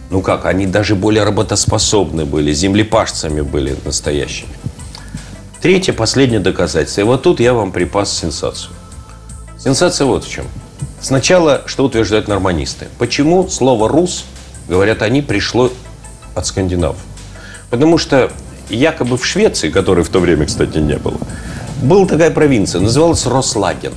ну 0.10 0.22
как, 0.22 0.46
они 0.46 0.66
даже 0.66 0.96
более 0.96 1.24
работоспособны 1.24 2.26
были, 2.26 2.54
землепашцами 2.54 3.42
были 3.42 3.76
настоящими. 3.84 4.52
Третье, 5.62 5.92
последнее 5.92 6.40
доказательство. 6.40 7.02
И 7.02 7.04
вот 7.04 7.24
тут 7.24 7.40
я 7.40 7.54
вам 7.54 7.72
припас 7.72 8.16
сенсацию. 8.16 8.72
Сенсация 9.58 10.06
вот 10.06 10.24
в 10.24 10.30
чем. 10.30 10.46
Сначала, 11.02 11.64
что 11.66 11.86
утверждают 11.86 12.28
норманисты. 12.28 12.88
Почему 12.98 13.48
слово 13.50 13.90
«рус», 13.90 14.26
говорят 14.68 15.02
они, 15.02 15.22
пришло 15.22 15.72
от 16.36 16.46
скандинавов? 16.46 16.98
Потому 17.70 17.98
что 17.98 18.32
якобы 18.70 19.18
в 19.18 19.26
Швеции, 19.26 19.70
которой 19.70 20.04
в 20.04 20.10
то 20.10 20.20
время, 20.20 20.46
кстати, 20.46 20.78
не 20.78 20.98
было, 20.98 21.18
была 21.82 22.06
такая 22.06 22.32
провинция, 22.32 22.82
называлась 22.82 23.26
Рослаген. 23.26 23.94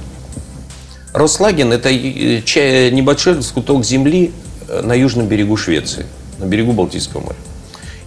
Рослаген– 1.12 1.72
это 1.74 1.90
э, 1.90 2.90
небольшой 2.90 3.36
лоскуток 3.36 3.84
земли 3.84 4.32
на 4.82 4.94
южном 4.94 5.26
берегу 5.26 5.56
Швеции, 5.56 6.06
на 6.38 6.44
берегу 6.44 6.72
Балтийского 6.72 7.20
моря. 7.20 7.36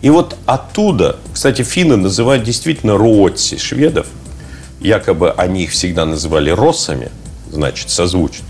И 0.02 0.10
вот 0.10 0.36
оттуда, 0.46 1.18
кстати, 1.34 1.62
финны 1.62 1.96
называют 1.96 2.44
действительно 2.44 2.98
руотси 2.98 3.58
шведов, 3.58 4.08
якобы 4.80 5.32
они 5.32 5.64
их 5.64 5.72
всегда 5.72 6.06
называли 6.06 6.50
росами, 6.50 7.10
значит, 7.50 7.90
созвучно, 7.90 8.46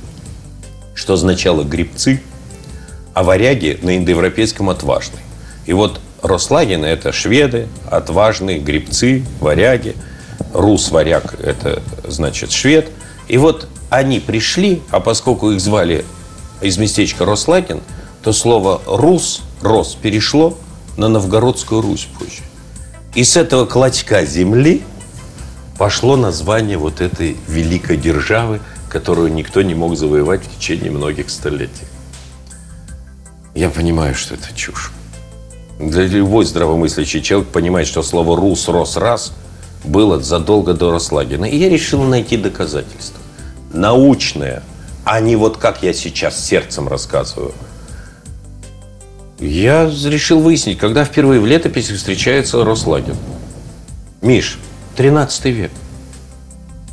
что 0.96 1.14
означало 1.14 1.64
грибцы, 1.64 2.22
а 3.14 3.24
варяги 3.24 3.78
на 3.82 3.98
индоевропейском 3.98 4.70
отважный. 4.70 5.20
И 5.66 5.74
вот 5.74 6.00
Рослагины– 6.24 6.86
это 6.88 7.12
шведы, 7.12 7.68
отважные 7.90 8.60
грибцы, 8.60 9.24
варяги. 9.40 9.96
Рус, 10.54 10.90
варяг– 10.90 11.36
это, 11.44 11.84
значит, 12.08 12.52
швед. 12.52 12.90
И 13.28 13.38
вот 13.38 13.68
они 13.90 14.20
пришли, 14.20 14.82
а 14.90 15.00
поскольку 15.00 15.52
их 15.52 15.60
звали 15.60 16.06
из 16.62 16.78
местечка 16.78 17.26
Рослагин, 17.26 17.82
то 18.24 18.32
слово 18.32 18.82
«рус», 18.86 19.42
«рос» 19.62 19.98
перешло 20.02 20.58
на 20.96 21.10
Новгородскую 21.10 21.82
Русь 21.82 22.08
позже. 22.18 22.44
И 23.16 23.24
с 23.24 23.36
этого 23.36 23.66
клочка 23.66 24.26
земли 24.26 24.82
пошло 25.78 26.16
название 26.16 26.78
вот 26.78 27.02
этой 27.02 27.36
великой 27.48 27.98
державы, 27.98 28.62
которую 28.90 29.34
никто 29.34 29.62
не 29.62 29.76
мог 29.76 29.98
завоевать 29.98 30.42
в 30.44 30.56
течение 30.56 30.90
многих 30.90 31.30
столетий. 31.30 31.86
Я 33.54 33.70
понимаю, 33.70 34.16
что 34.16 34.36
это 34.36 34.56
чушь. 34.56 34.92
Для 35.80 36.06
любой 36.06 36.46
здравомыслящий 36.46 37.22
человек 37.22 37.50
понимает, 37.50 37.88
что 37.88 38.04
слово 38.04 38.38
«рус», 38.38 38.70
«рос», 38.70 38.96
«раз» 38.96 39.34
было 39.84 40.22
задолго 40.22 40.74
до 40.74 40.92
Рослагина. 40.92 41.46
И 41.46 41.58
я 41.58 41.68
решил 41.68 42.04
найти 42.04 42.38
доказательства. 42.38 43.20
Научное, 43.74 44.64
а 45.04 45.20
не 45.20 45.36
вот 45.36 45.58
как 45.58 45.84
я 45.84 45.94
сейчас 45.94 46.44
сердцем 46.44 46.88
рассказываю. 46.88 47.54
Я 49.44 49.86
решил 49.88 50.40
выяснить, 50.40 50.78
когда 50.78 51.04
впервые 51.04 51.42
в 51.42 51.46
летописи 51.46 51.94
встречается 51.94 52.64
Рослагин. 52.64 53.16
Миш, 54.22 54.58
13 54.96 55.46
век. 55.46 55.72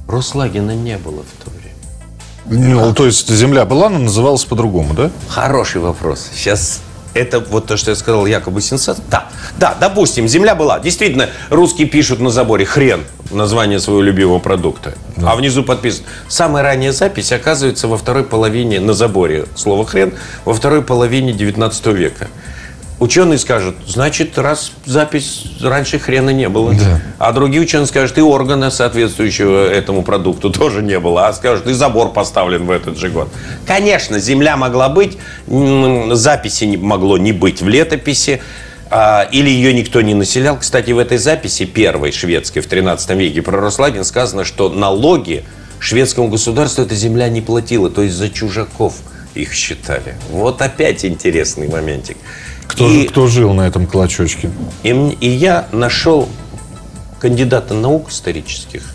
Рослагина 0.08 0.74
не 0.74 0.98
было 0.98 1.22
в 1.22 1.44
то 1.44 1.50
время. 1.50 2.74
Ну, 2.74 2.92
то 2.92 3.06
есть 3.06 3.28
земля 3.30 3.64
была, 3.64 3.88
но 3.88 3.98
называлась 3.98 4.44
по-другому, 4.44 4.94
да? 4.94 5.12
Хороший 5.28 5.80
вопрос. 5.80 6.28
Сейчас 6.34 6.80
это 7.14 7.40
вот 7.40 7.66
то, 7.66 7.76
что 7.76 7.90
я 7.90 7.96
сказал, 7.96 8.26
якобы 8.26 8.60
сенсация. 8.60 9.04
Да, 9.10 9.28
да, 9.58 9.76
допустим, 9.78 10.28
земля 10.28 10.54
была. 10.54 10.78
Действительно, 10.80 11.30
русские 11.48 11.86
пишут 11.88 12.20
на 12.20 12.30
заборе 12.30 12.64
хрен, 12.64 13.04
название 13.30 13.80
своего 13.80 14.02
любимого 14.02 14.38
продукта. 14.38 14.94
А 15.22 15.36
внизу 15.36 15.62
подписано. 15.62 16.06
Самая 16.28 16.62
ранняя 16.62 16.92
запись 16.92 17.32
оказывается 17.32 17.88
во 17.88 17.96
второй 17.96 18.24
половине, 18.24 18.80
на 18.80 18.94
заборе 18.94 19.46
слово 19.54 19.86
хрен, 19.86 20.12
во 20.44 20.54
второй 20.54 20.82
половине 20.82 21.32
19 21.32 21.86
века. 21.86 22.28
Ученые 23.00 23.38
скажут, 23.38 23.76
значит, 23.86 24.36
раз 24.36 24.72
запись 24.84 25.44
раньше 25.62 25.98
хрена 25.98 26.30
не 26.30 26.50
было. 26.50 26.74
Да. 26.74 27.00
А 27.18 27.32
другие 27.32 27.62
ученые 27.62 27.86
скажут, 27.86 28.18
и 28.18 28.20
органа 28.20 28.70
соответствующего 28.70 29.70
этому 29.70 30.02
продукту 30.02 30.50
тоже 30.52 30.82
не 30.82 31.00
было. 31.00 31.26
А 31.26 31.32
скажут, 31.32 31.66
и 31.66 31.72
забор 31.72 32.12
поставлен 32.12 32.66
в 32.66 32.70
этот 32.70 32.98
же 32.98 33.08
год. 33.08 33.30
Конечно, 33.66 34.18
земля 34.18 34.58
могла 34.58 34.90
быть, 34.90 35.16
записи 35.48 36.76
могло 36.76 37.16
не 37.16 37.32
быть 37.32 37.62
в 37.62 37.68
летописи. 37.68 38.42
а, 38.90 39.26
Или 39.32 39.48
ее 39.48 39.72
никто 39.72 40.02
не 40.02 40.12
населял. 40.12 40.58
Кстати, 40.58 40.90
в 40.90 40.98
этой 40.98 41.16
записи, 41.16 41.64
первой 41.64 42.12
шведской 42.12 42.60
в 42.60 42.66
13 42.66 43.10
веке 43.16 43.40
про 43.40 43.58
Рослагин 43.62 44.04
сказано, 44.04 44.44
что 44.44 44.68
налоги 44.68 45.44
шведскому 45.78 46.28
государству 46.28 46.84
эта 46.84 46.94
земля 46.94 47.30
не 47.30 47.40
платила, 47.40 47.88
то 47.88 48.02
есть 48.02 48.14
за 48.14 48.28
чужаков 48.28 48.96
их 49.34 49.54
считали. 49.54 50.16
Вот 50.30 50.60
опять 50.60 51.04
интересный 51.06 51.66
моментик. 51.68 52.18
Кто, 52.70 52.88
И- 52.88 53.06
кто 53.08 53.26
жил 53.26 53.52
на 53.52 53.66
этом 53.66 53.86
клочочке? 53.86 54.50
и, 54.84 54.90
и 55.20 55.28
я 55.28 55.66
нашел 55.72 56.28
кандидата 57.18 57.74
наук 57.74 58.10
исторических, 58.10 58.94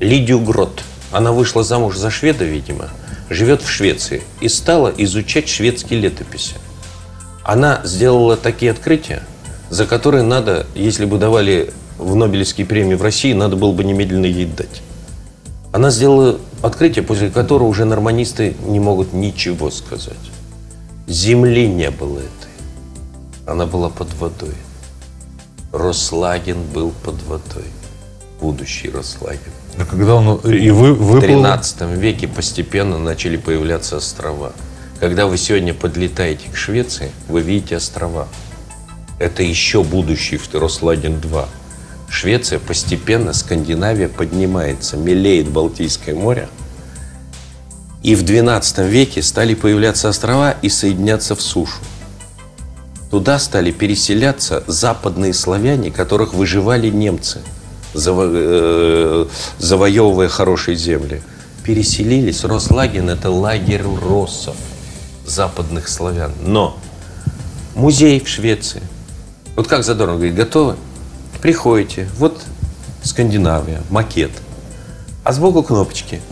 Лидию 0.00 0.40
Грот. 0.40 0.82
Она 1.12 1.30
вышла 1.30 1.62
замуж 1.62 1.96
за 1.96 2.10
шведа, 2.10 2.44
видимо, 2.44 2.88
живет 3.30 3.62
в 3.62 3.70
Швеции 3.70 4.22
и 4.40 4.48
стала 4.48 4.92
изучать 4.98 5.48
шведские 5.48 6.00
летописи. 6.00 6.54
Она 7.44 7.80
сделала 7.84 8.36
такие 8.36 8.72
открытия, 8.72 9.22
за 9.70 9.86
которые 9.86 10.24
надо, 10.24 10.66
если 10.74 11.04
бы 11.04 11.18
давали 11.18 11.72
в 11.98 12.16
Нобелевские 12.16 12.66
премии 12.66 12.94
в 12.94 13.02
России, 13.02 13.32
надо 13.32 13.54
было 13.56 13.72
бы 13.72 13.84
немедленно 13.84 14.26
ей 14.26 14.46
дать. 14.46 14.82
Она 15.72 15.90
сделала 15.90 16.38
открытие, 16.62 17.04
после 17.04 17.30
которого 17.30 17.68
уже 17.68 17.84
норманисты 17.84 18.56
не 18.66 18.80
могут 18.80 19.12
ничего 19.12 19.70
сказать. 19.70 20.16
Земли 21.06 21.68
не 21.68 21.90
было 21.90 22.18
этой. 22.18 22.51
Она 23.46 23.66
была 23.66 23.88
под 23.88 24.12
водой. 24.14 24.54
Рослагин 25.72 26.62
был 26.62 26.92
под 27.04 27.22
водой. 27.22 27.64
Будущий 28.40 28.90
Рослагин. 28.90 29.52
А 29.78 29.84
когда 29.84 30.14
он 30.14 30.36
и 30.38 30.70
вы, 30.70 30.94
В 30.94 30.98
выплыл... 30.98 31.20
13 31.20 31.82
веке 31.96 32.28
постепенно 32.28 32.98
начали 32.98 33.36
появляться 33.36 33.96
острова. 33.96 34.52
Когда 35.00 35.26
вы 35.26 35.38
сегодня 35.38 35.74
подлетаете 35.74 36.48
к 36.52 36.56
Швеции, 36.56 37.10
вы 37.28 37.40
видите 37.40 37.76
острова. 37.76 38.28
Это 39.18 39.42
еще 39.42 39.82
будущий 39.82 40.36
Рослагин-2. 40.36 41.46
Швеция 42.08 42.58
постепенно, 42.58 43.32
Скандинавия 43.32 44.08
поднимается, 44.08 44.96
мелеет 44.96 45.48
Балтийское 45.48 46.14
море. 46.14 46.48
И 48.02 48.14
в 48.14 48.24
12 48.24 48.78
веке 48.78 49.22
стали 49.22 49.54
появляться 49.54 50.08
острова 50.08 50.52
и 50.62 50.68
соединяться 50.68 51.34
в 51.34 51.40
сушу. 51.40 51.78
Туда 53.12 53.38
стали 53.38 53.72
переселяться 53.72 54.64
западные 54.66 55.34
славяне, 55.34 55.90
которых 55.90 56.32
выживали 56.32 56.88
немцы, 56.88 57.42
заво- 57.92 58.30
э, 58.32 59.26
завоевывая 59.58 60.28
хорошие 60.28 60.78
земли. 60.78 61.20
Переселились. 61.62 62.42
Рослагин– 62.42 63.10
это 63.10 63.28
лагерь 63.30 63.82
россов, 63.82 64.56
западных 65.26 65.90
славян. 65.90 66.32
Но 66.40 66.78
музей 67.74 68.18
в 68.18 68.28
Швеции. 68.28 68.80
Вот 69.56 69.68
как 69.68 69.84
Задорнов 69.84 70.16
говорит, 70.16 70.34
готовы? 70.34 70.76
Приходите. 71.42 72.08
Вот 72.16 72.40
Скандинавия, 73.02 73.82
макет. 73.90 74.30
А 75.22 75.34
сбоку 75.34 75.62
кнопочки. 75.62 76.22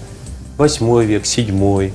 Восьмой 0.56 1.04
век, 1.04 1.26
седьмой, 1.26 1.92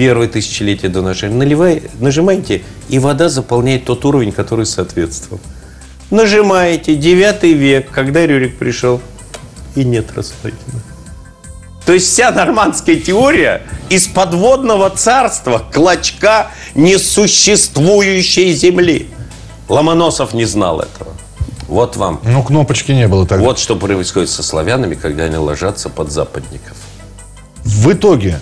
первое 0.00 0.28
тысячелетие 0.28 0.90
до 0.90 1.02
нашей 1.02 1.28
эры. 1.28 1.34
Наливай, 1.34 1.82
нажимаете, 1.98 2.62
и 2.88 2.98
вода 2.98 3.28
заполняет 3.28 3.84
тот 3.84 4.02
уровень, 4.06 4.32
который 4.32 4.64
соответствовал. 4.64 5.42
Нажимаете, 6.10 6.94
девятый 6.94 7.52
век, 7.52 7.90
когда 7.90 8.26
Рюрик 8.26 8.56
пришел, 8.56 9.02
и 9.74 9.84
нет 9.84 10.06
Рослагина. 10.16 10.80
То 11.84 11.92
есть 11.92 12.06
вся 12.06 12.30
нормандская 12.30 12.96
теория 12.96 13.60
из 13.90 14.06
подводного 14.06 14.88
царства, 14.88 15.62
клочка 15.70 16.46
несуществующей 16.74 18.54
земли. 18.54 19.10
Ломоносов 19.68 20.32
не 20.32 20.46
знал 20.46 20.80
этого. 20.80 21.10
Вот 21.68 21.96
вам. 21.96 22.22
Ну, 22.24 22.42
кнопочки 22.42 22.92
не 22.92 23.06
было 23.06 23.26
тогда. 23.26 23.44
Вот 23.44 23.58
что 23.58 23.76
происходит 23.76 24.30
со 24.30 24.42
славянами, 24.42 24.94
когда 24.94 25.24
они 25.24 25.36
ложатся 25.36 25.90
под 25.90 26.10
западников. 26.10 26.78
В 27.64 27.92
итоге 27.92 28.40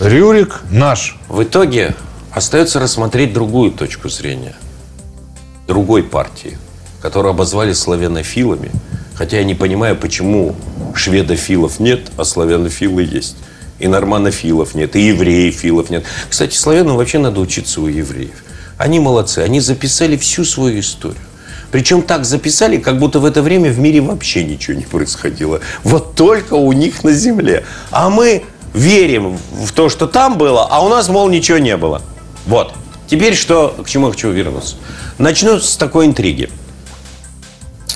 Рюрик 0.00 0.62
наш. 0.70 1.16
В 1.28 1.44
итоге 1.44 1.94
остается 2.32 2.80
рассмотреть 2.80 3.32
другую 3.32 3.70
точку 3.70 4.08
зрения. 4.08 4.56
Другой 5.68 6.02
партии, 6.02 6.58
которую 7.00 7.30
обозвали 7.30 7.72
славянофилами. 7.72 8.72
Хотя 9.14 9.38
я 9.38 9.44
не 9.44 9.54
понимаю, 9.54 9.94
почему 9.94 10.56
шведофилов 10.96 11.78
нет, 11.78 12.10
а 12.16 12.24
славянофилы 12.24 13.04
есть. 13.04 13.36
И 13.78 13.86
норманофилов 13.86 14.74
нет, 14.74 14.96
и 14.96 15.00
евреев-филов 15.00 15.90
нет. 15.90 16.04
Кстати, 16.28 16.56
славянам 16.56 16.96
вообще 16.96 17.18
надо 17.18 17.40
учиться 17.40 17.80
у 17.80 17.86
евреев. 17.86 18.42
Они 18.76 18.98
молодцы, 18.98 19.38
они 19.38 19.60
записали 19.60 20.16
всю 20.16 20.44
свою 20.44 20.80
историю. 20.80 21.22
Причем 21.70 22.02
так 22.02 22.24
записали, 22.24 22.78
как 22.78 22.98
будто 22.98 23.20
в 23.20 23.24
это 23.24 23.42
время 23.42 23.70
в 23.70 23.78
мире 23.78 24.00
вообще 24.00 24.44
ничего 24.44 24.76
не 24.76 24.84
происходило. 24.84 25.60
Вот 25.84 26.14
только 26.16 26.54
у 26.54 26.72
них 26.72 27.04
на 27.04 27.12
земле. 27.12 27.64
А 27.90 28.10
мы 28.10 28.44
верим 28.74 29.38
в 29.52 29.72
то, 29.72 29.88
что 29.88 30.06
там 30.06 30.36
было, 30.36 30.66
а 30.68 30.84
у 30.84 30.88
нас, 30.88 31.08
мол, 31.08 31.30
ничего 31.30 31.58
не 31.58 31.76
было. 31.76 32.02
Вот. 32.44 32.74
Теперь 33.06 33.34
что, 33.34 33.74
к 33.84 33.88
чему 33.88 34.06
я 34.06 34.12
хочу 34.12 34.30
вернуться? 34.30 34.76
Начну 35.18 35.58
с 35.58 35.76
такой 35.76 36.06
интриги. 36.06 36.50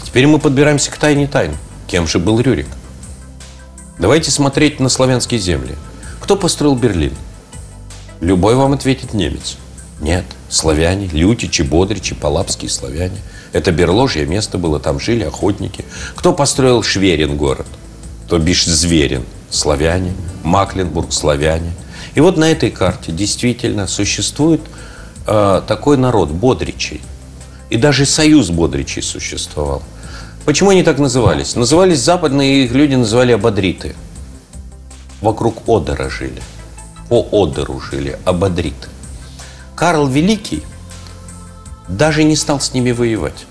Теперь 0.04 0.26
мы 0.26 0.38
подбираемся 0.38 0.90
к 0.90 0.96
тайне 0.96 1.26
тайн. 1.26 1.54
Кем 1.86 2.06
же 2.06 2.18
был 2.18 2.40
Рюрик? 2.40 2.68
Давайте 3.98 4.30
смотреть 4.30 4.80
на 4.80 4.88
славянские 4.88 5.40
земли. 5.40 5.74
Кто 6.20 6.36
построил 6.36 6.76
Берлин? 6.76 7.14
Любой 8.20 8.54
вам 8.54 8.72
ответит 8.72 9.12
немец. 9.12 9.56
Нет, 10.00 10.24
славяне, 10.48 11.08
лютичи, 11.08 11.62
бодричи, 11.62 12.14
палапские 12.14 12.70
славяне. 12.70 13.18
Это 13.52 13.72
берложье 13.72 14.26
место 14.26 14.58
было, 14.58 14.78
там 14.78 15.00
жили 15.00 15.24
охотники. 15.24 15.84
Кто 16.14 16.32
построил 16.32 16.82
Шверин 16.82 17.36
город? 17.36 17.66
То 18.28 18.38
бишь 18.38 18.66
Зверин, 18.66 19.24
славяне, 19.50 20.14
Макленбург, 20.44 21.12
славяне. 21.12 21.72
И 22.14 22.20
вот 22.20 22.36
на 22.36 22.50
этой 22.50 22.70
карте 22.70 23.12
действительно 23.12 23.86
существует 23.86 24.60
э, 25.26 25.62
такой 25.66 25.96
народ, 25.96 26.30
бодричей. 26.30 27.00
И 27.70 27.76
даже 27.76 28.06
союз 28.06 28.50
бодричей 28.50 29.02
существовал. 29.02 29.82
Почему 30.44 30.70
они 30.70 30.82
так 30.82 30.98
назывались? 30.98 31.56
Назывались 31.56 32.00
западные, 32.00 32.64
их 32.64 32.72
люди 32.72 32.94
называли 32.94 33.32
ободриты. 33.32 33.94
Вокруг 35.20 35.68
Одера 35.68 36.08
жили. 36.08 36.42
По 37.08 37.26
Одеру 37.32 37.80
жили, 37.80 38.18
ободриты. 38.24 38.88
Карл 39.74 40.06
Великий 40.06 40.62
даже 41.88 42.24
не 42.24 42.36
стал 42.36 42.60
с 42.60 42.72
ними 42.72 42.92
воевать. 42.92 43.46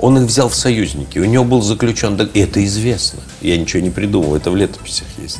Он 0.00 0.18
их 0.18 0.24
взял 0.24 0.48
в 0.48 0.54
союзники. 0.54 1.18
У 1.18 1.24
него 1.24 1.44
был 1.44 1.60
заключен... 1.60 2.18
это 2.34 2.64
известно. 2.64 3.20
Я 3.40 3.56
ничего 3.58 3.82
не 3.82 3.90
придумал, 3.90 4.34
это 4.34 4.50
в 4.50 4.56
летописях 4.56 5.06
есть. 5.18 5.38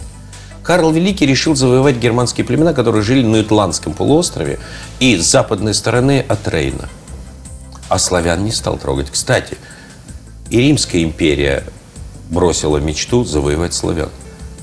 Карл 0.63 0.93
Великий 0.93 1.27
решил 1.27 1.57
завоевать 1.57 1.97
германские 1.97 2.45
племена, 2.45 2.75
которые 2.75 3.03
жили 3.03 3.25
на 3.25 3.37
Ютландском 3.37 3.95
полуострове 3.95 4.59
и 4.99 5.17
с 5.17 5.25
западной 5.25 5.73
стороны 5.73 6.25
от 6.29 6.47
Рейна. 6.47 6.89
А 7.89 7.99
славян 7.99 8.45
не 8.45 8.53
стал 8.53 8.77
трогать. 8.77 9.11
Кстати, 9.11 9.57
и 10.51 10.59
Римская 10.59 11.03
империя 11.03 11.65
бросила 12.29 12.77
мечту 12.77 13.25
завоевать 13.25 13.73
славян. 13.73 14.11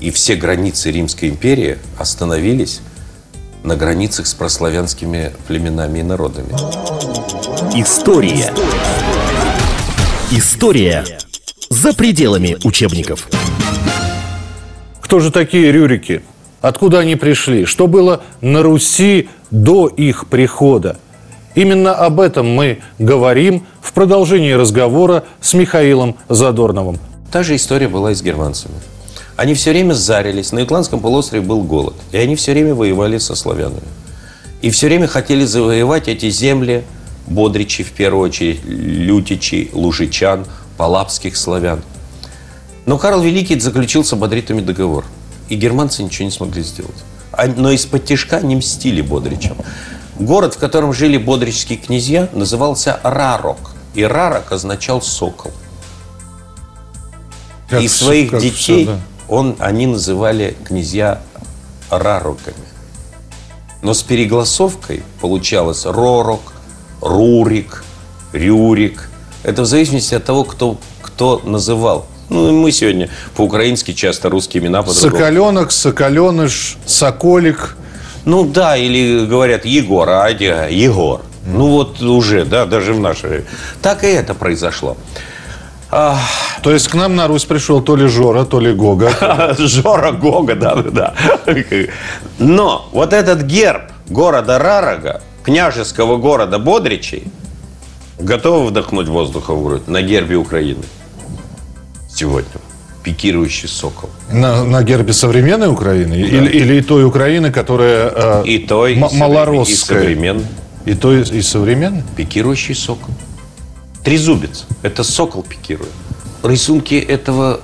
И 0.00 0.12
все 0.12 0.36
границы 0.36 0.92
Римской 0.92 1.28
империи 1.28 1.78
остановились 1.98 2.80
на 3.64 3.74
границах 3.74 4.28
с 4.28 4.34
прославянскими 4.34 5.32
племенами 5.48 5.98
и 5.98 6.02
народами. 6.04 6.52
История. 7.74 8.52
История 8.52 9.27
за 11.70 11.94
пределами 11.94 12.58
учебников. 12.62 13.28
Кто 15.00 15.20
же 15.20 15.30
такие 15.30 15.72
Рюрики? 15.72 16.22
Откуда 16.60 16.98
они 16.98 17.16
пришли? 17.16 17.64
Что 17.64 17.86
было 17.86 18.20
на 18.42 18.62
Руси 18.62 19.30
до 19.50 19.86
их 19.86 20.26
прихода? 20.26 20.98
Именно 21.54 21.94
об 21.94 22.20
этом 22.20 22.46
мы 22.46 22.80
говорим 22.98 23.66
в 23.80 23.94
продолжении 23.94 24.52
разговора 24.52 25.24
с 25.40 25.54
Михаилом 25.54 26.14
Задорновым. 26.28 26.98
Та 27.32 27.42
же 27.42 27.56
история 27.56 27.88
была 27.88 28.12
и 28.12 28.14
с 28.14 28.20
германцами. 28.20 28.74
Они 29.36 29.54
все 29.54 29.70
время 29.70 29.94
зарились. 29.94 30.52
На 30.52 30.58
Ютландском 30.58 31.00
полуострове 31.00 31.42
был 31.42 31.62
голод. 31.62 31.94
И 32.12 32.18
они 32.18 32.36
все 32.36 32.52
время 32.52 32.74
воевали 32.74 33.16
со 33.16 33.34
славянами. 33.34 33.80
И 34.60 34.68
все 34.68 34.88
время 34.88 35.06
хотели 35.06 35.46
завоевать 35.46 36.06
эти 36.08 36.28
земли 36.28 36.84
бодричи, 37.28 37.84
в 37.84 37.92
первую 37.92 38.28
очередь, 38.28 38.64
лютичи, 38.64 39.70
лужичан, 39.72 40.46
палапских 40.76 41.36
славян. 41.36 41.82
Но 42.86 42.98
Карл 42.98 43.20
Великий 43.20 43.58
заключил 43.60 44.04
с 44.04 44.14
бодритами 44.16 44.60
договор. 44.60 45.04
И 45.48 45.56
германцы 45.56 46.02
ничего 46.02 46.24
не 46.26 46.30
смогли 46.30 46.62
сделать. 46.62 46.96
А- 47.32 47.46
Но 47.46 47.70
из-под 47.72 48.04
тяжка 48.04 48.40
не 48.40 48.56
мстили 48.56 49.02
бодричам. 49.02 49.56
Город, 50.18 50.54
в 50.54 50.58
котором 50.58 50.92
жили 50.92 51.16
бодрические 51.16 51.78
князья, 51.78 52.28
назывался 52.32 52.98
Рарок. 53.02 53.58
И 53.94 54.02
Рарок 54.02 54.52
означал 54.52 55.00
сокол. 55.02 55.52
Как 57.68 57.82
и 57.82 57.88
своих 57.88 58.30
как 58.30 58.40
детей 58.40 58.84
всё, 58.84 58.92
да. 58.92 58.98
он, 59.28 59.56
они 59.58 59.86
называли 59.86 60.56
князья 60.64 61.20
Рароками. 61.90 62.56
Но 63.82 63.94
с 63.94 64.02
перегласовкой 64.02 65.02
получалось 65.20 65.84
Ророк, 65.86 66.40
Рурик, 67.00 67.84
Рюрик. 68.32 69.08
Это 69.42 69.62
в 69.62 69.66
зависимости 69.66 70.14
от 70.14 70.24
того, 70.24 70.44
кто, 70.44 70.78
кто 71.02 71.40
называл. 71.44 72.06
Ну, 72.28 72.48
и 72.48 72.52
мы 72.52 72.72
сегодня 72.72 73.08
по-украински 73.34 73.92
часто 73.92 74.28
русские 74.28 74.62
имена 74.62 74.82
по-другому. 74.82 75.16
Соколенок, 75.16 75.72
Соколеныш, 75.72 76.76
Соколик. 76.86 77.76
Ну 78.24 78.44
да, 78.44 78.76
или 78.76 79.24
говорят 79.24 79.64
Егор, 79.64 80.08
а 80.08 80.24
Адя 80.24 80.66
Егор. 80.68 81.22
Ну 81.46 81.68
вот 81.68 82.02
уже, 82.02 82.44
да, 82.44 82.66
даже 82.66 82.92
в 82.92 83.00
наше. 83.00 83.44
Так 83.80 84.04
и 84.04 84.08
это 84.08 84.34
произошло. 84.34 84.96
А, 85.90 86.18
То 86.62 86.70
есть 86.70 86.88
к 86.88 86.94
нам 86.94 87.16
на 87.16 87.26
Русь 87.28 87.44
пришел 87.44 87.80
то 87.80 87.96
ли 87.96 88.06
Жора, 88.08 88.44
то 88.44 88.60
ли 88.60 88.74
Гога. 88.74 89.54
Жора 89.58 90.12
Гога, 90.12 90.54
да, 90.54 90.74
да. 90.76 91.14
Но 92.38 92.88
вот 92.92 93.14
этот 93.14 93.42
герб 93.42 93.84
города 94.06 94.58
Рарага, 94.58 95.22
княжеского 95.52 96.18
города 96.18 96.58
Бодричей, 96.58 97.22
готовы 98.18 98.66
вдохнуть 98.66 99.08
воздуха 99.08 99.54
в 99.54 99.64
грудь 99.64 99.88
на 99.88 100.02
гербе 100.02 100.36
Украины 100.36 100.82
сегодня. 102.10 102.50
Пикирующий 103.02 103.66
сокол. 103.68 104.10
На, 104.30 104.62
на 104.64 104.82
гербе 104.82 105.14
современной 105.14 105.68
Украины? 105.68 106.12
Или, 106.12 106.50
или 106.50 106.74
и 106.74 106.82
той 106.82 107.04
Украины, 107.06 107.50
которая 107.50 108.42
э, 108.42 108.44
И 108.44 108.58
той, 108.58 108.92
и 108.94 108.98
м- 109.00 109.08
и 109.10 109.16
малоросская? 109.16 110.00
современной. 110.00 110.44
И 110.84 110.92
той, 110.94 111.22
и 111.22 111.40
современной? 111.40 112.02
Пикирующий 112.14 112.74
сокол. 112.74 113.14
Трезубец. 114.04 114.66
Это 114.82 115.02
сокол 115.02 115.42
пикирует. 115.44 115.88
Рисунки 116.42 116.96
этого 116.96 117.60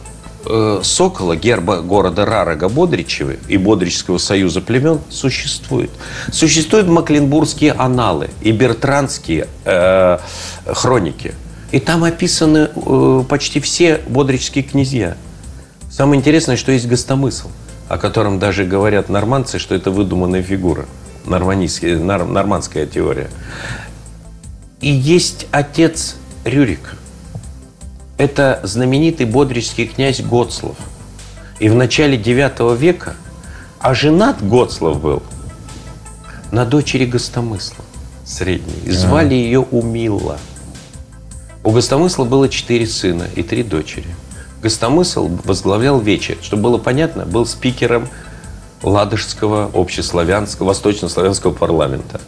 э, 0.47 0.81
сокола, 0.83 1.37
герба 1.37 1.81
города 1.81 2.25
Рарага 2.25 2.69
Бодричевы 2.69 3.39
и 3.49 3.57
Бодричского 3.57 4.19
союза 4.19 4.61
племен 4.61 5.01
существует. 5.11 5.91
Существуют 6.33 6.89
Макленбургские 6.89 7.73
аналы 7.73 8.31
и 8.41 8.53
бертранские 8.53 9.49
э, 9.65 10.19
хроники. 10.67 11.35
И 11.73 11.81
там 11.81 12.05
описаны 12.05 12.71
э, 12.75 13.25
почти 13.29 13.61
все 13.61 14.01
бодричские 14.07 14.65
князья. 14.65 15.17
Самое 15.91 16.21
интересное, 16.21 16.57
что 16.57 16.73
есть 16.73 16.87
гостомысл, 16.87 17.49
о 17.89 17.99
котором 17.99 18.39
даже 18.39 18.65
говорят 18.65 19.09
нормандцы, 19.09 19.59
что 19.59 19.75
это 19.75 19.91
выдуманная 19.91 20.43
фигура. 20.43 20.87
Нормандская 21.25 22.87
теория. 22.87 23.29
И 24.81 24.91
есть 24.91 25.47
отец 25.51 26.17
Рюрика. 26.45 26.91
Это 28.17 28.61
знаменитый 28.63 29.27
бодричский 29.27 29.87
князь 29.87 30.21
Гоцлав. 30.21 30.77
И 31.59 31.69
в 31.69 31.75
начале 31.75 32.17
IX 32.17 32.77
века, 32.77 33.17
а 33.81 33.95
женат 33.95 34.47
Гоцлав 34.47 35.01
был 35.01 35.23
на 36.53 36.65
дочери 36.65 37.07
Гостомысла 37.07 37.85
средней. 38.25 38.81
И 38.85 38.91
звали 38.91 39.35
ее 39.35 39.61
Умилла. 39.61 40.39
У 41.65 41.71
Гостомысла 41.71 42.25
было 42.25 42.49
четыре 42.49 42.87
сына 42.87 43.27
и 43.35 43.43
три 43.43 43.63
дочери. 43.63 44.09
Гостомысл 44.63 45.29
возглавлял 45.45 46.01
Вече. 46.01 46.39
Чтобы 46.41 46.65
было 46.65 46.79
понятно, 46.79 47.25
был 47.27 47.47
спикером 47.47 48.09
Ладожского 48.83 49.71
общеславянского, 49.75 50.69
восточнославянского 50.69 51.53
парламента. 51.53 52.21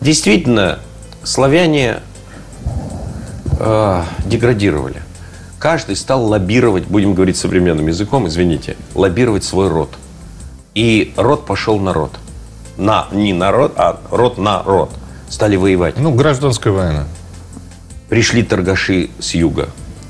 Действительно, 0.00 0.78
славяне 1.22 2.00
э, 3.60 4.02
деградировали. 4.24 5.02
Каждый 5.58 5.94
стал 5.96 6.24
лоббировать, 6.24 6.86
будем 6.86 7.14
говорить 7.14 7.36
современным 7.36 7.86
языком, 7.86 8.26
извините, 8.26 8.76
лоббировать 8.94 9.44
свой 9.44 9.68
род. 9.68 9.90
И 10.74 11.12
род 11.16 11.46
пошел 11.46 11.78
на 11.78 11.92
род. 11.92 12.12
На, 12.76 13.08
не 13.12 13.32
народ, 13.32 13.74
а 13.76 14.00
род 14.10 14.38
на 14.38 14.62
род. 14.62 14.90
Стали 15.28 15.56
воевать. 15.56 15.98
Ну, 15.98 16.14
гражданская 16.14 16.72
война. 16.72 17.04
Пришли 18.08 18.42
торгаши 18.42 19.10
с 19.18 19.34
юга. 19.34 19.68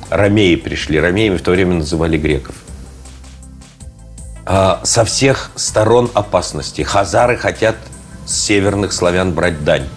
Ромеи 0.09 0.55
пришли. 0.55 1.01
Ромеями 1.01 1.37
в 1.37 1.43
то 1.43 1.51
время 1.51 1.75
называли 1.75 2.17
греков. 2.17 2.55
А, 4.47 4.81
со 4.85 5.05
всех 5.05 5.51
сторон 5.57 6.11
опасности. 6.15 6.83
Хазары 6.83 7.37
хотят 7.37 7.77
с 8.25 8.35
северных 8.35 8.93
славян 8.93 9.33
брать 9.33 9.65
дань. 9.65 9.89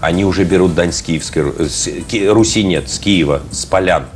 Они 0.00 0.24
уже 0.24 0.44
берут 0.44 0.74
дань 0.74 0.92
с 0.92 1.02
Киевской 1.02 1.52
э, 1.58 1.68
с 1.68 1.88
Ки- 2.08 2.26
Руси 2.28 2.62
нет, 2.62 2.88
с 2.88 2.98
Киева, 2.98 3.42
с 3.50 3.64
полян. 3.64 4.06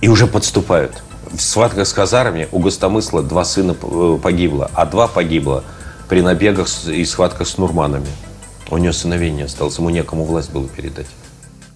И 0.00 0.08
уже 0.08 0.26
подступают. 0.26 1.02
В 1.30 1.40
схватках 1.40 1.86
с 1.86 1.92
хазарами 1.92 2.48
у 2.50 2.58
Гостомысла 2.58 3.22
два 3.22 3.44
сына 3.44 3.76
э, 3.80 4.18
погибло, 4.22 4.70
а 4.74 4.86
два 4.86 5.08
погибло 5.08 5.62
при 6.08 6.22
набегах 6.22 6.68
и 6.86 7.04
схватках 7.04 7.46
с 7.46 7.58
нурманами. 7.58 8.08
У 8.70 8.78
него 8.78 8.92
сыновей 8.92 9.30
не 9.30 9.42
осталось, 9.42 9.78
ему 9.78 9.90
некому 9.90 10.24
власть 10.24 10.50
было 10.50 10.66
передать. 10.68 11.06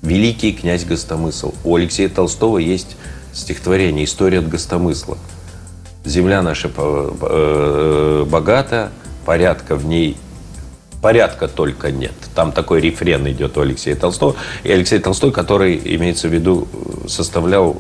Великий 0.03 0.53
князь 0.53 0.85
Гостомысл. 0.85 1.53
У 1.65 1.77
Алексея 1.77 2.09
Толстого 2.09 2.59
есть 2.59 2.97
стихотворение 3.33 4.05
«История 4.05 4.39
от 4.39 4.49
Гостомысла». 4.49 5.19
Земля 6.05 6.43
наша 6.43 6.71
э, 6.77 8.27
богата, 8.29 8.91
порядка 9.25 9.77
в 9.77 9.87
ней 9.87 10.17
порядка 11.05 11.49
только 11.49 11.93
нет. 11.93 12.15
Там 12.35 12.51
такой 12.51 12.81
рефрен 12.81 13.29
идет 13.29 13.59
у 13.59 13.61
Алексея 13.61 13.95
Толстого. 13.95 14.37
И 14.63 14.73
Алексей 14.73 14.99
Толстой, 14.99 15.33
который, 15.33 15.79
имеется 15.97 16.29
в 16.29 16.33
виду, 16.33 16.67
э, 16.73 17.09
составлял 17.09 17.77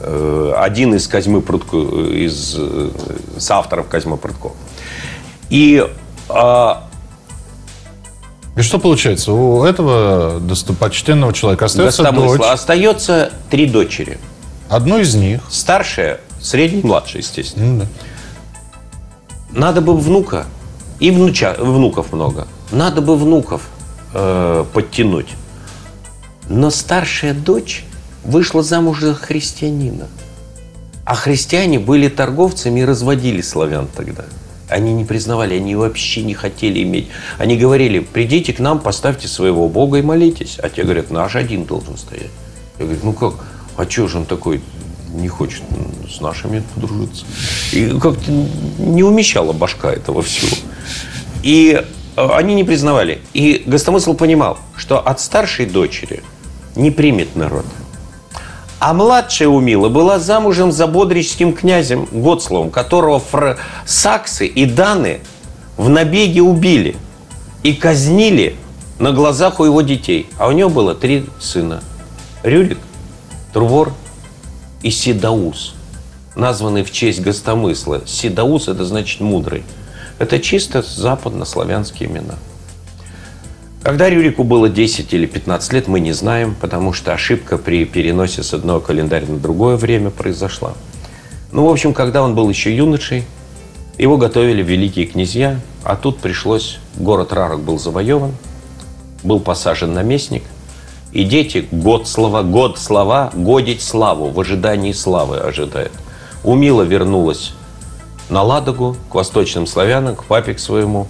э, 0.00 0.54
один 0.56 0.92
из 0.96 1.06
Козьмы 1.06 1.40
Прудко, 1.40 1.76
э, 1.76 2.26
из 2.26 2.58
соавторов 3.38 3.86
Козьмы 3.86 4.16
Прудко. 4.16 4.48
И 5.50 5.86
а, 6.28 6.88
И 8.56 8.62
что 8.62 8.80
получается? 8.80 9.32
У 9.32 9.62
этого 9.62 10.40
достопочтенного 10.40 11.32
человека 11.32 11.66
остается 11.66 12.10
дочь. 12.10 12.40
остается 12.40 13.30
три 13.50 13.66
дочери. 13.66 14.18
Одну 14.68 14.98
из 14.98 15.14
них. 15.14 15.42
Старшая, 15.48 16.18
средняя, 16.40 16.84
младшая, 16.84 17.22
естественно. 17.22 17.66
Ну, 17.66 17.78
да. 17.78 17.86
Надо 19.52 19.80
бы 19.80 19.96
внука, 19.96 20.46
и 21.02 21.10
внуча, 21.10 21.56
внуков 21.58 22.12
много. 22.12 22.46
Надо 22.70 23.00
бы 23.02 23.16
внуков 23.16 23.68
э, 24.14 24.64
подтянуть. 24.72 25.26
Но 26.48 26.70
старшая 26.70 27.34
дочь 27.34 27.84
вышла 28.22 28.62
замуж 28.62 29.00
за 29.00 29.14
христианина. 29.14 30.06
А 31.04 31.16
христиане 31.16 31.80
были 31.80 32.08
торговцами 32.08 32.80
и 32.80 32.84
разводили 32.84 33.40
славян 33.40 33.88
тогда. 33.88 34.26
Они 34.68 34.92
не 34.94 35.04
признавали, 35.04 35.56
они 35.56 35.74
вообще 35.74 36.22
не 36.22 36.34
хотели 36.34 36.84
иметь. 36.84 37.08
Они 37.36 37.58
говорили, 37.58 37.98
придите 37.98 38.52
к 38.52 38.60
нам, 38.60 38.78
поставьте 38.78 39.26
своего 39.26 39.68
Бога 39.68 39.98
и 39.98 40.02
молитесь. 40.02 40.60
А 40.62 40.68
те 40.68 40.84
говорят, 40.84 41.10
наш 41.10 41.34
один 41.34 41.64
должен 41.64 41.98
стоять. 41.98 42.30
Я 42.78 42.84
говорю, 42.84 43.00
ну 43.02 43.12
как, 43.12 43.34
а 43.76 43.86
чего 43.86 44.06
же 44.06 44.18
он 44.18 44.24
такой 44.24 44.62
не 45.12 45.28
хочет 45.28 45.62
с 46.10 46.20
нашими 46.20 46.62
подружиться? 46.74 47.24
И 47.72 47.98
как-то 47.98 48.30
не 48.78 49.02
умещала 49.02 49.52
башка 49.52 49.92
этого 49.92 50.22
всего. 50.22 50.56
И 51.42 51.82
э, 52.16 52.28
они 52.34 52.54
не 52.54 52.64
признавали. 52.64 53.20
И 53.34 53.62
Гостомысл 53.66 54.14
понимал, 54.14 54.58
что 54.76 54.98
от 54.98 55.20
старшей 55.20 55.66
дочери 55.66 56.22
не 56.76 56.90
примет 56.90 57.36
народ. 57.36 57.64
А 58.78 58.94
младшая 58.94 59.48
Умила 59.48 59.88
была 59.88 60.18
замужем 60.18 60.72
за 60.72 60.88
бодричским 60.88 61.52
князем 61.52 62.08
Гоцловым, 62.10 62.70
которого 62.70 63.20
фр- 63.20 63.58
саксы 63.86 64.46
и 64.46 64.64
даны 64.66 65.20
в 65.76 65.88
набеге 65.88 66.42
убили 66.42 66.96
и 67.62 67.74
казнили 67.74 68.56
на 68.98 69.12
глазах 69.12 69.60
у 69.60 69.64
его 69.64 69.82
детей. 69.82 70.28
А 70.36 70.48
у 70.48 70.52
него 70.52 70.68
было 70.68 70.94
три 70.96 71.26
сына. 71.38 71.82
Рюрик, 72.42 72.78
Трувор 73.52 73.92
и 74.82 74.90
Седаус, 74.90 75.74
названный 76.34 76.82
в 76.82 76.90
честь 76.90 77.20
гостомысла. 77.20 78.02
Седаус– 78.06 78.68
это 78.68 78.84
значит 78.84 79.20
мудрый. 79.20 79.64
Это 80.18 80.38
чисто 80.38 80.82
западнославянские 80.82 82.08
имена. 82.08 82.34
Когда 83.82 84.08
Рюрику 84.08 84.44
было 84.44 84.68
10 84.68 85.12
или 85.12 85.26
15 85.26 85.72
лет, 85.72 85.88
мы 85.88 85.98
не 85.98 86.12
знаем, 86.12 86.54
потому 86.60 86.92
что 86.92 87.12
ошибка 87.12 87.58
при 87.58 87.84
переносе 87.84 88.42
с 88.44 88.54
одного 88.54 88.78
календаря 88.78 89.26
на 89.26 89.38
другое 89.38 89.76
время 89.76 90.10
произошла. 90.10 90.74
Ну, 91.50 91.66
в 91.66 91.70
общем, 91.70 91.92
когда 91.92 92.22
он 92.22 92.36
был 92.36 92.48
еще 92.48 92.74
юношей, 92.74 93.24
его 93.98 94.16
готовили 94.16 94.62
великие 94.62 95.06
князья, 95.06 95.60
а 95.82 95.96
тут 95.96 96.18
пришлось, 96.18 96.78
город 96.96 97.32
Рарок 97.32 97.60
был 97.60 97.78
завоеван, 97.78 98.32
был 99.24 99.40
посажен 99.40 99.92
наместник, 99.92 100.44
и 101.12 101.24
дети 101.24 101.68
год 101.70 102.08
слова, 102.08 102.42
год 102.42 102.78
слова, 102.78 103.30
годить 103.34 103.82
славу, 103.82 104.30
в 104.30 104.40
ожидании 104.40 104.92
славы 104.92 105.38
ожидают. 105.38 105.92
Умила 106.42 106.82
вернулась 106.82 107.52
на 108.30 108.42
Ладогу, 108.42 108.96
к 109.10 109.14
восточным 109.14 109.66
славянам, 109.66 110.16
к 110.16 110.24
папе 110.24 110.54
к 110.54 110.58
своему. 110.58 111.06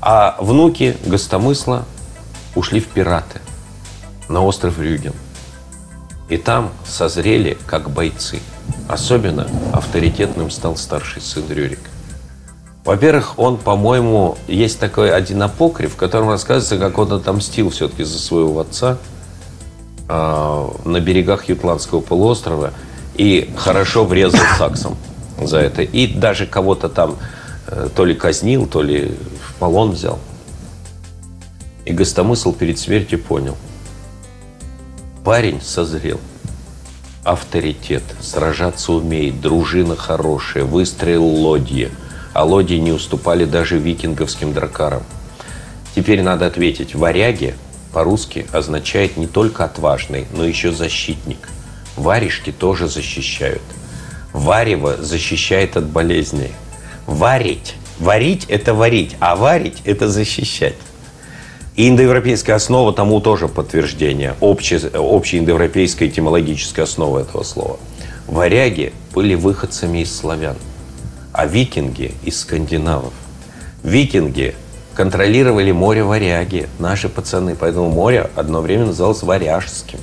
А 0.00 0.36
внуки 0.40 0.96
Гостомысла 1.04 1.84
ушли 2.54 2.80
в 2.80 2.86
пираты 2.88 3.40
на 4.28 4.42
остров 4.42 4.78
Рюген. 4.78 5.12
И 6.30 6.38
там 6.38 6.70
созрели 6.86 7.58
как 7.66 7.90
бойцы. 7.90 8.40
Особенно 8.88 9.46
авторитетным 9.72 10.50
стал 10.50 10.76
старший 10.76 11.20
сын 11.20 11.44
Рюрик. 11.48 11.80
Во-первых, 12.84 13.38
он, 13.38 13.58
по-моему, 13.58 14.38
есть 14.46 14.78
такой 14.80 15.12
один 15.12 15.42
апокриф, 15.42 15.92
в 15.92 15.96
котором 15.96 16.30
рассказывается, 16.30 16.78
как 16.78 16.96
он 16.98 17.12
отомстил 17.12 17.68
все-таки 17.68 18.04
за 18.04 18.18
своего 18.18 18.60
отца 18.60 18.96
э, 20.08 20.68
на 20.84 21.00
берегах 21.00 21.48
Ютландского 21.48 22.00
полуострова 22.00 22.72
и 23.14 23.50
хорошо 23.56 24.04
врезал 24.04 24.40
саксом 24.56 24.96
за 25.40 25.58
это. 25.58 25.82
И 25.82 26.06
даже 26.06 26.46
кого-то 26.46 26.88
там 26.88 27.16
э, 27.66 27.88
то 27.94 28.04
ли 28.04 28.14
казнил, 28.14 28.66
то 28.66 28.82
ли 28.82 29.14
в 29.42 29.54
полон 29.54 29.90
взял. 29.90 30.18
И 31.84 31.92
гостомысл 31.92 32.52
перед 32.52 32.78
смертью 32.78 33.18
понял. 33.18 33.56
Парень 35.24 35.60
созрел. 35.60 36.20
Авторитет. 37.24 38.02
Сражаться 38.20 38.92
умеет. 38.92 39.40
Дружина 39.40 39.96
хорошая. 39.96 40.64
Выстроил 40.64 41.24
лодье. 41.24 41.90
А 42.32 42.44
лодьи 42.44 42.78
не 42.78 42.92
уступали 42.92 43.44
даже 43.44 43.78
викинговским 43.78 44.52
дракарам. 44.52 45.02
Теперь 45.94 46.22
надо 46.22 46.46
ответить. 46.46 46.94
Варяги 46.94 47.54
по-русски 47.98 48.46
означает 48.52 49.16
не 49.16 49.26
только 49.26 49.64
отважный, 49.64 50.28
но 50.32 50.44
еще 50.44 50.70
защитник. 50.70 51.48
Варежки 51.96 52.52
тоже 52.52 52.86
защищают. 52.86 53.62
Варево 54.32 54.98
защищает 54.98 55.76
от 55.76 55.86
болезней. 55.86 56.52
Варить. 57.08 57.74
Варить– 57.98 58.44
это 58.48 58.72
варить, 58.72 59.16
а 59.18 59.34
варить– 59.34 59.78
это 59.84 60.08
защищать. 60.08 60.76
И 61.74 61.88
индоевропейская 61.88 62.54
основа 62.54 62.92
тому 62.92 63.20
тоже 63.20 63.48
подтверждение. 63.48 64.36
Общая, 64.38 64.78
общая 64.96 65.38
индоевропейская 65.40 66.08
этимологическая 66.08 66.84
основа 66.84 67.18
этого 67.18 67.42
слова. 67.42 67.80
Варяги 68.28 68.92
были 69.12 69.34
выходцами 69.34 70.02
из 70.02 70.16
славян, 70.16 70.56
а 71.32 71.46
викинги– 71.46 72.14
из 72.24 72.38
скандинавов. 72.38 73.12
Викинги 73.82 74.54
контролировали 74.98 75.70
море 75.70 76.02
варяги, 76.02 76.68
наши 76.80 77.08
пацаны, 77.08 77.54
поэтому 77.54 77.88
море 77.88 78.28
одно 78.34 78.60
время 78.60 78.86
называлось 78.86 79.22
варяжским. 79.22 80.00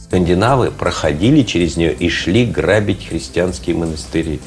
Скандинавы 0.00 0.70
проходили 0.70 1.42
через 1.42 1.76
нее 1.76 1.92
и 1.92 2.08
шли 2.08 2.46
грабить 2.46 3.08
христианские 3.08 3.74
монастыри. 3.74 4.40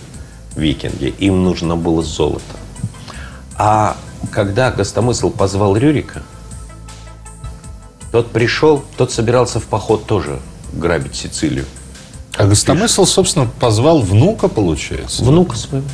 Викинги. 0.55 1.13
Им 1.19 1.43
нужно 1.43 1.75
было 1.75 2.01
золото. 2.01 2.55
А 3.57 3.97
когда 4.31 4.71
Гостомысл 4.71 5.29
позвал 5.29 5.75
Рюрика, 5.75 6.23
тот 8.13 8.31
пришел, 8.31 8.85
тот 8.95 9.11
собирался 9.11 9.59
в 9.59 9.65
поход 9.65 10.05
тоже 10.05 10.39
грабить 10.71 11.15
Сицилию. 11.15 11.65
А 12.37 12.45
Гостомысл, 12.45 13.03
собственно, 13.03 13.49
позвал 13.59 13.99
внука, 13.99 14.47
получается? 14.47 15.25
Внука 15.25 15.57
своего. 15.57 15.87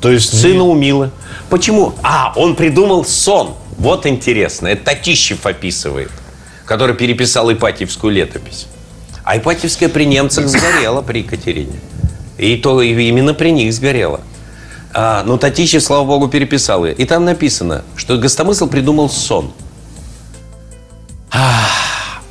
То 0.00 0.10
есть 0.10 0.38
Сына 0.38 0.64
у 0.64 0.74
Милы. 0.74 1.10
Почему? 1.48 1.94
А, 2.02 2.32
он 2.36 2.54
придумал 2.54 3.04
сон. 3.04 3.54
Вот 3.78 4.06
интересно. 4.06 4.68
Это 4.68 4.86
Татищев 4.86 5.46
описывает, 5.46 6.10
который 6.64 6.94
переписал 6.94 7.52
Ипатьевскую 7.52 8.12
летопись. 8.12 8.66
А 9.24 9.36
Ипатьевская 9.36 9.88
при 9.88 10.04
немцах 10.04 10.46
сгорела 10.48 11.02
при 11.02 11.20
Екатерине. 11.20 11.78
И 12.38 12.56
то 12.56 12.82
именно 12.82 13.34
при 13.34 13.50
них 13.50 13.72
сгорела. 13.72 14.20
А, 14.92 15.22
но 15.24 15.36
Татищев, 15.36 15.82
слава 15.82 16.04
богу, 16.04 16.28
переписал 16.28 16.84
ее. 16.84 16.94
И 16.94 17.04
там 17.04 17.24
написано, 17.24 17.84
что 17.96 18.16
Гостомысл 18.16 18.68
придумал 18.68 19.10
сон. 19.10 19.52
А, 21.30 21.66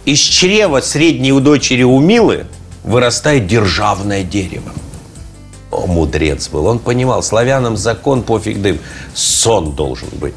из 0.06 0.20
чрева 0.20 0.82
средней 0.82 1.32
у 1.32 1.40
дочери 1.40 1.84
у 1.84 2.00
Милы 2.00 2.46
вырастает 2.84 3.48
державное 3.48 4.24
дерево. 4.24 4.72
Мудрец 5.88 6.50
был. 6.50 6.66
Он 6.68 6.80
понимал, 6.80 7.22
славянам 7.24 7.78
закон 7.78 8.24
пофиг 8.24 8.62
дым. 8.62 8.80
Сон 9.14 9.72
должен 9.74 10.10
быть. 10.14 10.34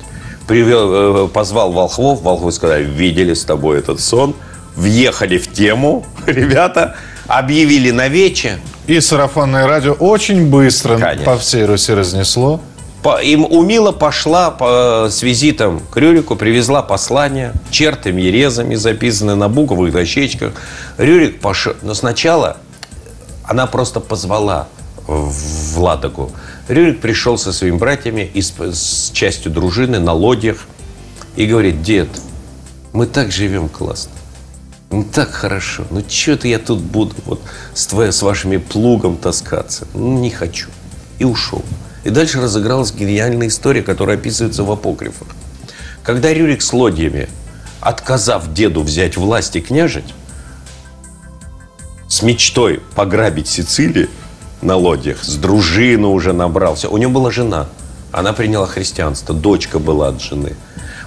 Привел, 0.47 1.25
э, 1.27 1.29
позвал 1.29 1.73
волхвов, 1.73 2.23
волхвы 2.23 2.53
сказали, 2.53 2.85
видели 2.85 3.35
с 3.35 3.45
тобой 3.45 3.79
этот 3.79 4.01
сон, 4.01 4.35
въехали 4.77 5.37
в 5.39 5.53
тему, 5.53 6.07
ребята, 6.27 6.97
объявили 7.27 7.91
на 7.91 8.09
вече, 8.09 8.59
И 8.87 9.01
сарафанное 9.01 9.67
радио 9.67 9.93
очень 9.93 10.49
быстро 10.49 10.97
Конечно. 10.97 11.25
по 11.27 11.37
всей 11.37 11.65
Руси 11.67 11.93
разнесло. 11.93 12.61
По- 13.03 13.21
Им 13.23 13.45
Умила 13.45 13.93
пошла 13.93 14.51
по- 14.51 15.09
с 15.11 15.23
визитом 15.23 15.81
к 15.91 15.97
Рюрику, 15.99 16.35
привезла 16.37 16.81
послание, 16.83 17.53
чертами 17.71 18.23
и 18.23 18.31
резами 18.31 18.75
записаны 18.77 19.35
на 19.35 19.49
буквах, 19.51 19.93
дощечках. 19.93 20.53
Рюрик 20.97 21.41
пошел, 21.41 21.75
но 21.83 21.93
сначала 21.95 22.57
она 23.45 23.67
просто 23.67 24.01
позвала 24.01 24.67
в 25.09 25.81
Ладогу. 25.81 26.31
Рюрик 26.69 27.01
пришел 27.01 27.39
со 27.39 27.53
своими 27.53 27.77
братьями 27.77 28.31
и 28.33 28.43
с, 28.43 28.53
с 28.59 29.11
частью 29.13 29.51
дружины 29.51 29.99
на 29.99 30.13
лодьях 30.13 30.67
и 31.35 31.47
говорит, 31.47 31.83
дед, 31.83 32.09
мы 32.93 33.07
так 33.07 33.33
живем 33.33 33.69
классно. 33.69 34.13
Ну, 34.91 35.05
так 35.05 35.31
хорошо. 35.31 35.85
Ну, 35.91 36.03
что-то 36.07 36.47
я 36.47 36.59
тут 36.59 36.81
буду 36.81 37.15
вот 37.25 37.43
с, 37.75 37.87
твоей, 37.87 38.13
с 38.13 38.23
вашими 38.23 38.59
плугом 38.59 39.17
таскаться. 39.17 39.87
Ну, 39.95 40.19
не 40.19 40.31
хочу. 40.31 40.69
И 41.19 41.25
ушел. 41.25 41.65
И 42.05 42.11
дальше 42.11 42.41
разыгралась 42.41 42.93
гениальная 42.93 43.49
история, 43.49 43.83
которая 43.83 44.17
описывается 44.17 44.63
в 44.63 44.71
апокрифах. 44.71 45.29
Когда 46.03 46.33
Рюрик 46.33 46.63
с 46.63 46.73
лодьями, 46.73 47.29
отказав 47.81 48.53
деду 48.55 48.83
взять 48.83 49.17
власть 49.17 49.57
и 49.57 49.61
княжить, 49.61 50.15
с 52.09 52.23
мечтой 52.23 52.81
пограбить 52.95 53.49
Сицилию 53.49 54.09
на 54.63 54.77
лодьях, 54.77 55.23
с 55.23 55.37
дружину 55.37 56.13
уже 56.13 56.33
набрался. 56.33 56.89
У 56.89 56.97
него 56.99 57.13
была 57.13 57.31
жена. 57.31 57.69
Она 58.11 58.33
приняла 58.33 58.67
христианство. 58.67 59.35
Дочка 59.35 59.79
была 59.79 60.09
от 60.09 60.21
жены. 60.21 60.57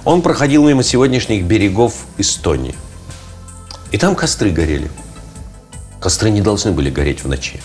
Он 0.04 0.22
проходил 0.22 0.66
мимо 0.66 0.82
сегодняшних 0.82 1.44
берегов 1.44 2.06
Эстонии. 2.18 2.74
И 3.90 3.98
там 3.98 4.14
костры 4.14 4.50
горели. 4.50 4.90
Костры 6.00 6.30
не 6.30 6.40
должны 6.40 6.72
были 6.72 6.90
гореть 6.90 7.22
в 7.22 7.28
ночи. 7.28 7.60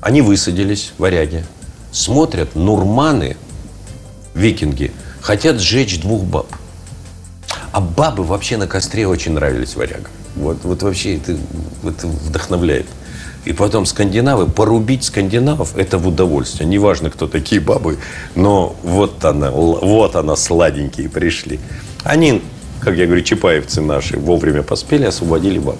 Они 0.00 0.22
высадились, 0.22 0.92
варяги. 0.98 1.44
Смотрят, 1.92 2.54
нурманы, 2.54 3.36
викинги, 4.34 4.92
хотят 5.20 5.60
сжечь 5.60 6.00
двух 6.00 6.22
баб. 6.24 6.46
А 7.72 7.80
бабы 7.80 8.24
вообще 8.24 8.56
на 8.56 8.66
костре 8.66 9.06
очень 9.06 9.32
нравились 9.32 9.76
варягам. 9.76 10.10
Вот, 10.36 10.58
вот 10.62 10.82
вообще 10.82 11.16
это, 11.16 11.36
это 11.84 12.06
вдохновляет. 12.06 12.86
И 13.48 13.54
потом 13.54 13.86
скандинавы, 13.86 14.46
порубить 14.46 15.04
скандинавов– 15.04 15.74
это 15.78 15.96
в 15.96 16.06
удовольствие. 16.06 16.68
Неважно, 16.68 17.08
кто 17.08 17.26
такие 17.26 17.62
бабы, 17.62 17.96
но 18.34 18.76
вот 18.82 19.24
она, 19.24 19.50
вот 19.50 20.16
она, 20.16 20.36
сладенькие 20.36 21.08
пришли. 21.08 21.58
Они, 22.04 22.42
как 22.78 22.96
я 22.96 23.06
говорю, 23.06 23.22
чапаевцы 23.22 23.80
наши, 23.80 24.18
вовремя 24.18 24.62
поспели, 24.62 25.04
освободили 25.04 25.58
баб. 25.58 25.78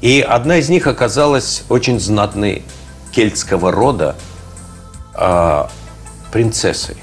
И 0.00 0.24
одна 0.26 0.56
из 0.56 0.70
них 0.70 0.86
оказалась 0.86 1.64
очень 1.68 2.00
знатной 2.00 2.62
кельтского 3.12 3.70
рода 3.72 4.16
а, 5.12 5.70
принцессой. 6.32 6.96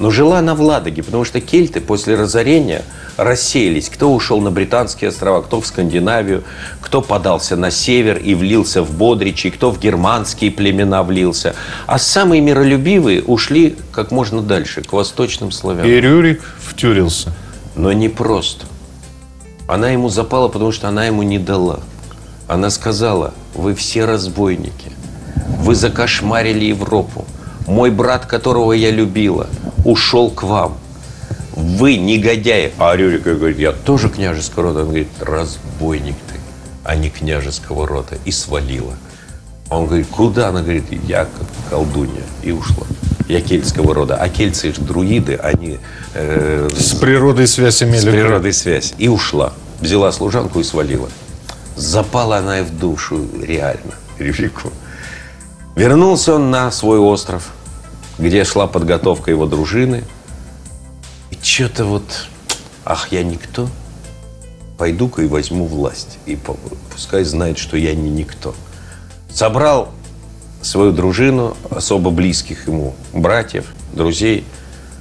Но 0.00 0.10
жила 0.10 0.40
она 0.40 0.56
в 0.56 0.60
Ладоге, 0.60 1.04
потому 1.04 1.24
что 1.24 1.40
кельты 1.40 1.80
после 1.80 2.16
разорения 2.16 2.82
рассеялись. 3.16 3.88
Кто 3.88 4.12
ушел 4.12 4.40
на 4.40 4.50
Британские 4.50 5.08
острова, 5.08 5.42
кто 5.42 5.60
в 5.60 5.66
Скандинавию, 5.66 6.44
кто 6.80 7.02
подался 7.02 7.56
на 7.56 7.70
север 7.70 8.18
и 8.18 8.34
влился 8.34 8.82
в 8.82 8.92
Бодричи, 8.92 9.50
кто 9.50 9.70
в 9.70 9.78
германские 9.78 10.50
племена 10.50 11.02
влился. 11.02 11.54
А 11.86 11.98
самые 11.98 12.40
миролюбивые 12.40 13.22
ушли 13.22 13.76
как 13.92 14.10
можно 14.10 14.42
дальше, 14.42 14.82
к 14.82 14.92
восточным 14.92 15.50
славянам. 15.50 15.88
И 15.88 16.00
Рюрик 16.00 16.42
втюрился. 16.58 17.32
Но 17.76 17.92
не 17.92 18.08
просто. 18.08 18.66
Она 19.66 19.90
ему 19.90 20.08
запала, 20.08 20.48
потому 20.48 20.72
что 20.72 20.88
она 20.88 21.06
ему 21.06 21.22
не 21.22 21.38
дала. 21.38 21.80
Она 22.46 22.70
сказала, 22.70 23.32
вы 23.54 23.74
все 23.74 24.04
разбойники. 24.04 24.92
Вы 25.58 25.74
закошмарили 25.74 26.66
Европу. 26.66 27.24
Мой 27.66 27.90
брат, 27.90 28.26
которого 28.26 28.72
я 28.72 28.90
любила, 28.90 29.46
ушел 29.84 30.30
к 30.30 30.42
вам. 30.42 30.76
Вы 31.54 31.96
негодяи. 31.96 32.72
А 32.78 32.96
Рюрик 32.96 33.22
говорит, 33.22 33.58
я 33.58 33.72
тоже 33.72 34.08
княжеского 34.08 34.64
рода. 34.64 34.80
Он 34.80 34.86
говорит, 34.86 35.08
разбойник 35.20 36.16
ты, 36.32 36.40
а 36.84 36.96
не 36.96 37.10
княжеского 37.10 37.86
рода. 37.86 38.18
И 38.24 38.32
свалила. 38.32 38.94
Он 39.70 39.86
говорит, 39.86 40.08
куда? 40.08 40.48
Она 40.48 40.62
говорит, 40.62 40.84
я 41.06 41.28
колдунья. 41.70 42.22
И 42.42 42.52
ушла. 42.52 42.86
Я 43.28 43.40
кельтского 43.40 43.94
рода. 43.94 44.16
А 44.16 44.28
кельцы 44.28 44.72
же 44.74 44.80
друиды, 44.80 45.36
они 45.36 45.78
э, 46.14 46.68
С 46.76 46.94
природой 46.94 47.46
связь 47.46 47.82
имели. 47.82 48.00
с 48.00 48.04
природой 48.04 48.52
связь. 48.52 48.94
И 48.98 49.08
ушла. 49.08 49.52
Взяла 49.80 50.12
служанку 50.12 50.60
и 50.60 50.64
свалила. 50.64 51.08
Запала 51.76 52.38
она 52.38 52.60
и 52.60 52.62
в 52.62 52.76
душу 52.78 53.26
реально 53.40 53.94
Рюрику. 54.18 54.70
Вернулся 55.74 56.34
он 56.34 56.50
на 56.50 56.70
свой 56.70 56.98
остров, 56.98 57.48
где 58.18 58.44
шла 58.44 58.66
подготовка 58.66 59.30
его 59.30 59.46
дружины. 59.46 60.04
Что-то 61.44 61.84
вот, 61.84 62.26
ах, 62.86 63.12
я 63.12 63.22
никто, 63.22 63.68
пойду-ка 64.78 65.20
и 65.20 65.26
возьму 65.26 65.66
власть. 65.66 66.18
И 66.24 66.38
пускай 66.90 67.22
знает, 67.22 67.58
что 67.58 67.76
я 67.76 67.94
не 67.94 68.08
никто. 68.08 68.54
Собрал 69.30 69.90
свою 70.62 70.90
дружину, 70.92 71.54
особо 71.68 72.10
близких 72.10 72.66
ему 72.66 72.94
братьев, 73.12 73.66
друзей. 73.92 74.44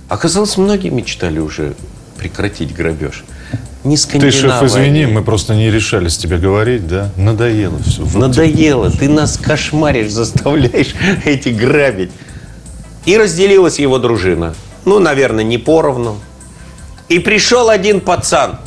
Оказалось, 0.09 0.57
многие 0.57 0.89
мечтали 0.89 1.39
уже 1.39 1.75
прекратить 2.17 2.75
грабеж. 2.75 3.23
Не 3.85 3.95
Ты, 3.95 4.29
шеф, 4.29 4.63
извини, 4.63 5.05
мы 5.05 5.23
просто 5.23 5.55
не 5.55 5.71
решались 5.71 6.17
тебе 6.17 6.37
говорить, 6.37 6.85
да? 6.87 7.09
Надоело 7.15 7.79
все. 7.79 8.05
Надоело, 8.17 8.91
ты 8.91 9.07
нас 9.07 9.37
кошмаришь, 9.37 10.11
заставляешь 10.11 10.93
эти 11.23 11.49
грабить. 11.49 12.11
И 13.05 13.17
разделилась 13.17 13.79
его 13.79 13.97
дружина. 13.97 14.53
Ну, 14.83 14.99
наверное, 14.99 15.45
не 15.45 15.57
поровну. 15.57 16.17
И 17.13 17.19
пришел 17.19 17.69
один 17.69 18.01
пацан, 18.01 18.57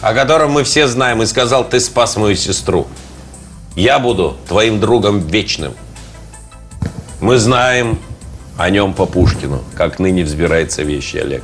о 0.00 0.14
котором 0.14 0.52
мы 0.52 0.62
все 0.62 0.86
знаем, 0.86 1.22
и 1.22 1.26
сказал, 1.26 1.68
ты 1.68 1.80
спас 1.80 2.14
мою 2.14 2.36
сестру. 2.36 2.86
Я 3.74 3.98
буду 3.98 4.36
твоим 4.46 4.78
другом 4.78 5.18
вечным. 5.18 5.74
Мы 7.20 7.38
знаем 7.38 7.98
о 8.56 8.70
нем 8.70 8.94
по 8.94 9.06
Пушкину, 9.06 9.64
как 9.74 9.98
ныне 9.98 10.22
взбирается 10.22 10.84
вещи 10.84 11.16
Олег. 11.16 11.42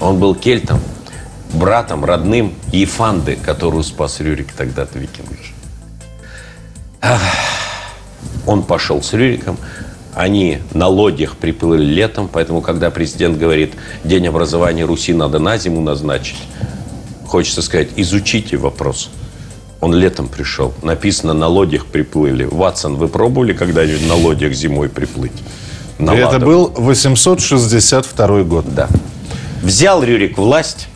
Он 0.00 0.18
был 0.18 0.34
кельтом, 0.34 0.80
братом, 1.52 2.04
родным 2.04 2.56
Ефанды, 2.72 3.36
которую 3.36 3.84
спас 3.84 4.18
Рюрик 4.18 4.50
тогда-то 4.50 4.98
викингер. 4.98 5.38
Он 8.48 8.64
пошел 8.64 9.00
с 9.00 9.12
Рюриком. 9.12 9.58
Они 10.20 10.58
на 10.74 10.86
лодьях 10.86 11.38
приплыли 11.38 11.82
летом, 11.82 12.28
поэтому, 12.30 12.60
когда 12.60 12.90
президент 12.90 13.38
говорит, 13.38 13.72
день 14.04 14.28
образования 14.28 14.84
Руси 14.84 15.14
надо 15.14 15.38
на 15.38 15.56
зиму 15.56 15.80
назначить, 15.80 16.36
хочется 17.26 17.62
сказать, 17.62 17.88
изучите 17.96 18.58
вопрос. 18.58 19.08
Он 19.80 19.94
летом 19.94 20.28
пришел. 20.28 20.74
Написано, 20.82 21.32
на 21.32 21.46
лодьях 21.48 21.86
приплыли. 21.86 22.44
Ватсон, 22.44 22.96
вы 22.96 23.08
пробовали 23.08 23.54
когда-нибудь 23.54 24.06
на 24.06 24.14
лодьях 24.14 24.52
зимой 24.52 24.90
приплыть? 24.90 25.32
На 25.98 26.14
это 26.14 26.38
был 26.38 26.70
862 26.76 28.42
год. 28.42 28.66
Да. 28.74 28.88
Взял 29.62 30.04
Рюрик 30.04 30.36
власть. 30.36 30.88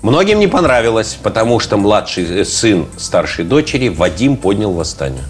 Многим 0.00 0.38
не 0.38 0.46
понравилось, 0.46 1.18
потому 1.22 1.60
что 1.60 1.76
младший 1.76 2.24
э, 2.24 2.44
сын 2.46 2.86
старшей 2.96 3.44
дочери 3.44 3.88
Вадим 3.88 4.38
поднял 4.38 4.72
восстание. 4.72 5.24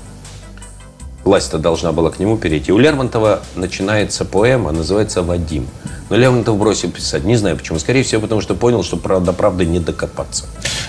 Власть-то 1.24 1.58
должна 1.58 1.92
была 1.92 2.10
к 2.10 2.18
нему 2.18 2.37
перейти. 2.37 2.70
У 2.70 2.78
Лермонтова 2.78 3.40
начинается 3.56 4.24
поэма, 4.24 4.72
называется 4.72 5.22
«Вадим». 5.22 5.66
Но 6.10 6.16
Лермонтов 6.16 6.58
бросил 6.58 6.90
писать. 6.90 7.24
Не 7.24 7.37
знаю 7.37 7.56
почему. 7.56 7.78
Скорее 7.78 8.02
всего, 8.02 8.20
потому 8.20 8.42
что 8.42 8.54
понял, 8.54 8.84
что 8.84 8.98
правда 8.98 9.32
правды 9.32 9.64
не 9.64 9.80
докопаться. 9.80 10.44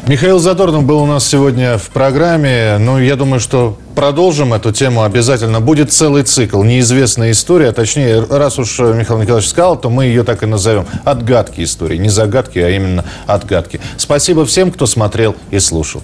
Михаил 0.08 0.40
Задорнов 0.40 0.84
был 0.84 1.00
у 1.00 1.06
нас 1.06 1.26
сегодня 1.26 1.78
в 1.78 1.88
программе. 1.90 2.78
Ну, 2.80 3.00
я 3.00 3.16
думаю, 3.16 3.40
что 3.40 3.78
продолжим 3.96 4.54
эту 4.54 4.74
тему 4.74 5.04
обязательно. 5.04 5.62
Будет 5.62 5.94
целый 5.94 6.24
цикл 6.24 6.62
«Неизвестная 6.64 7.32
история». 7.32 7.72
Точнее, 7.72 8.26
раз 8.30 8.60
уж 8.60 8.78
Михаил 8.80 9.22
Николаевич 9.22 9.50
сказал, 9.50 9.80
то 9.80 9.90
мы 9.90 10.06
ее 10.06 10.24
так 10.24 10.44
и 10.44 10.46
назовем. 10.46 10.86
«Отгадки 11.06 11.64
истории». 11.64 11.98
Не 11.98 12.10
загадки, 12.10 12.60
а 12.60 12.70
именно 12.70 13.06
отгадки. 13.26 13.80
Спасибо 13.96 14.46
всем, 14.46 14.70
кто 14.70 14.86
смотрел 14.86 15.34
и 15.50 15.60
слушал. 15.60 16.02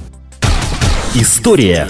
История 1.13 1.89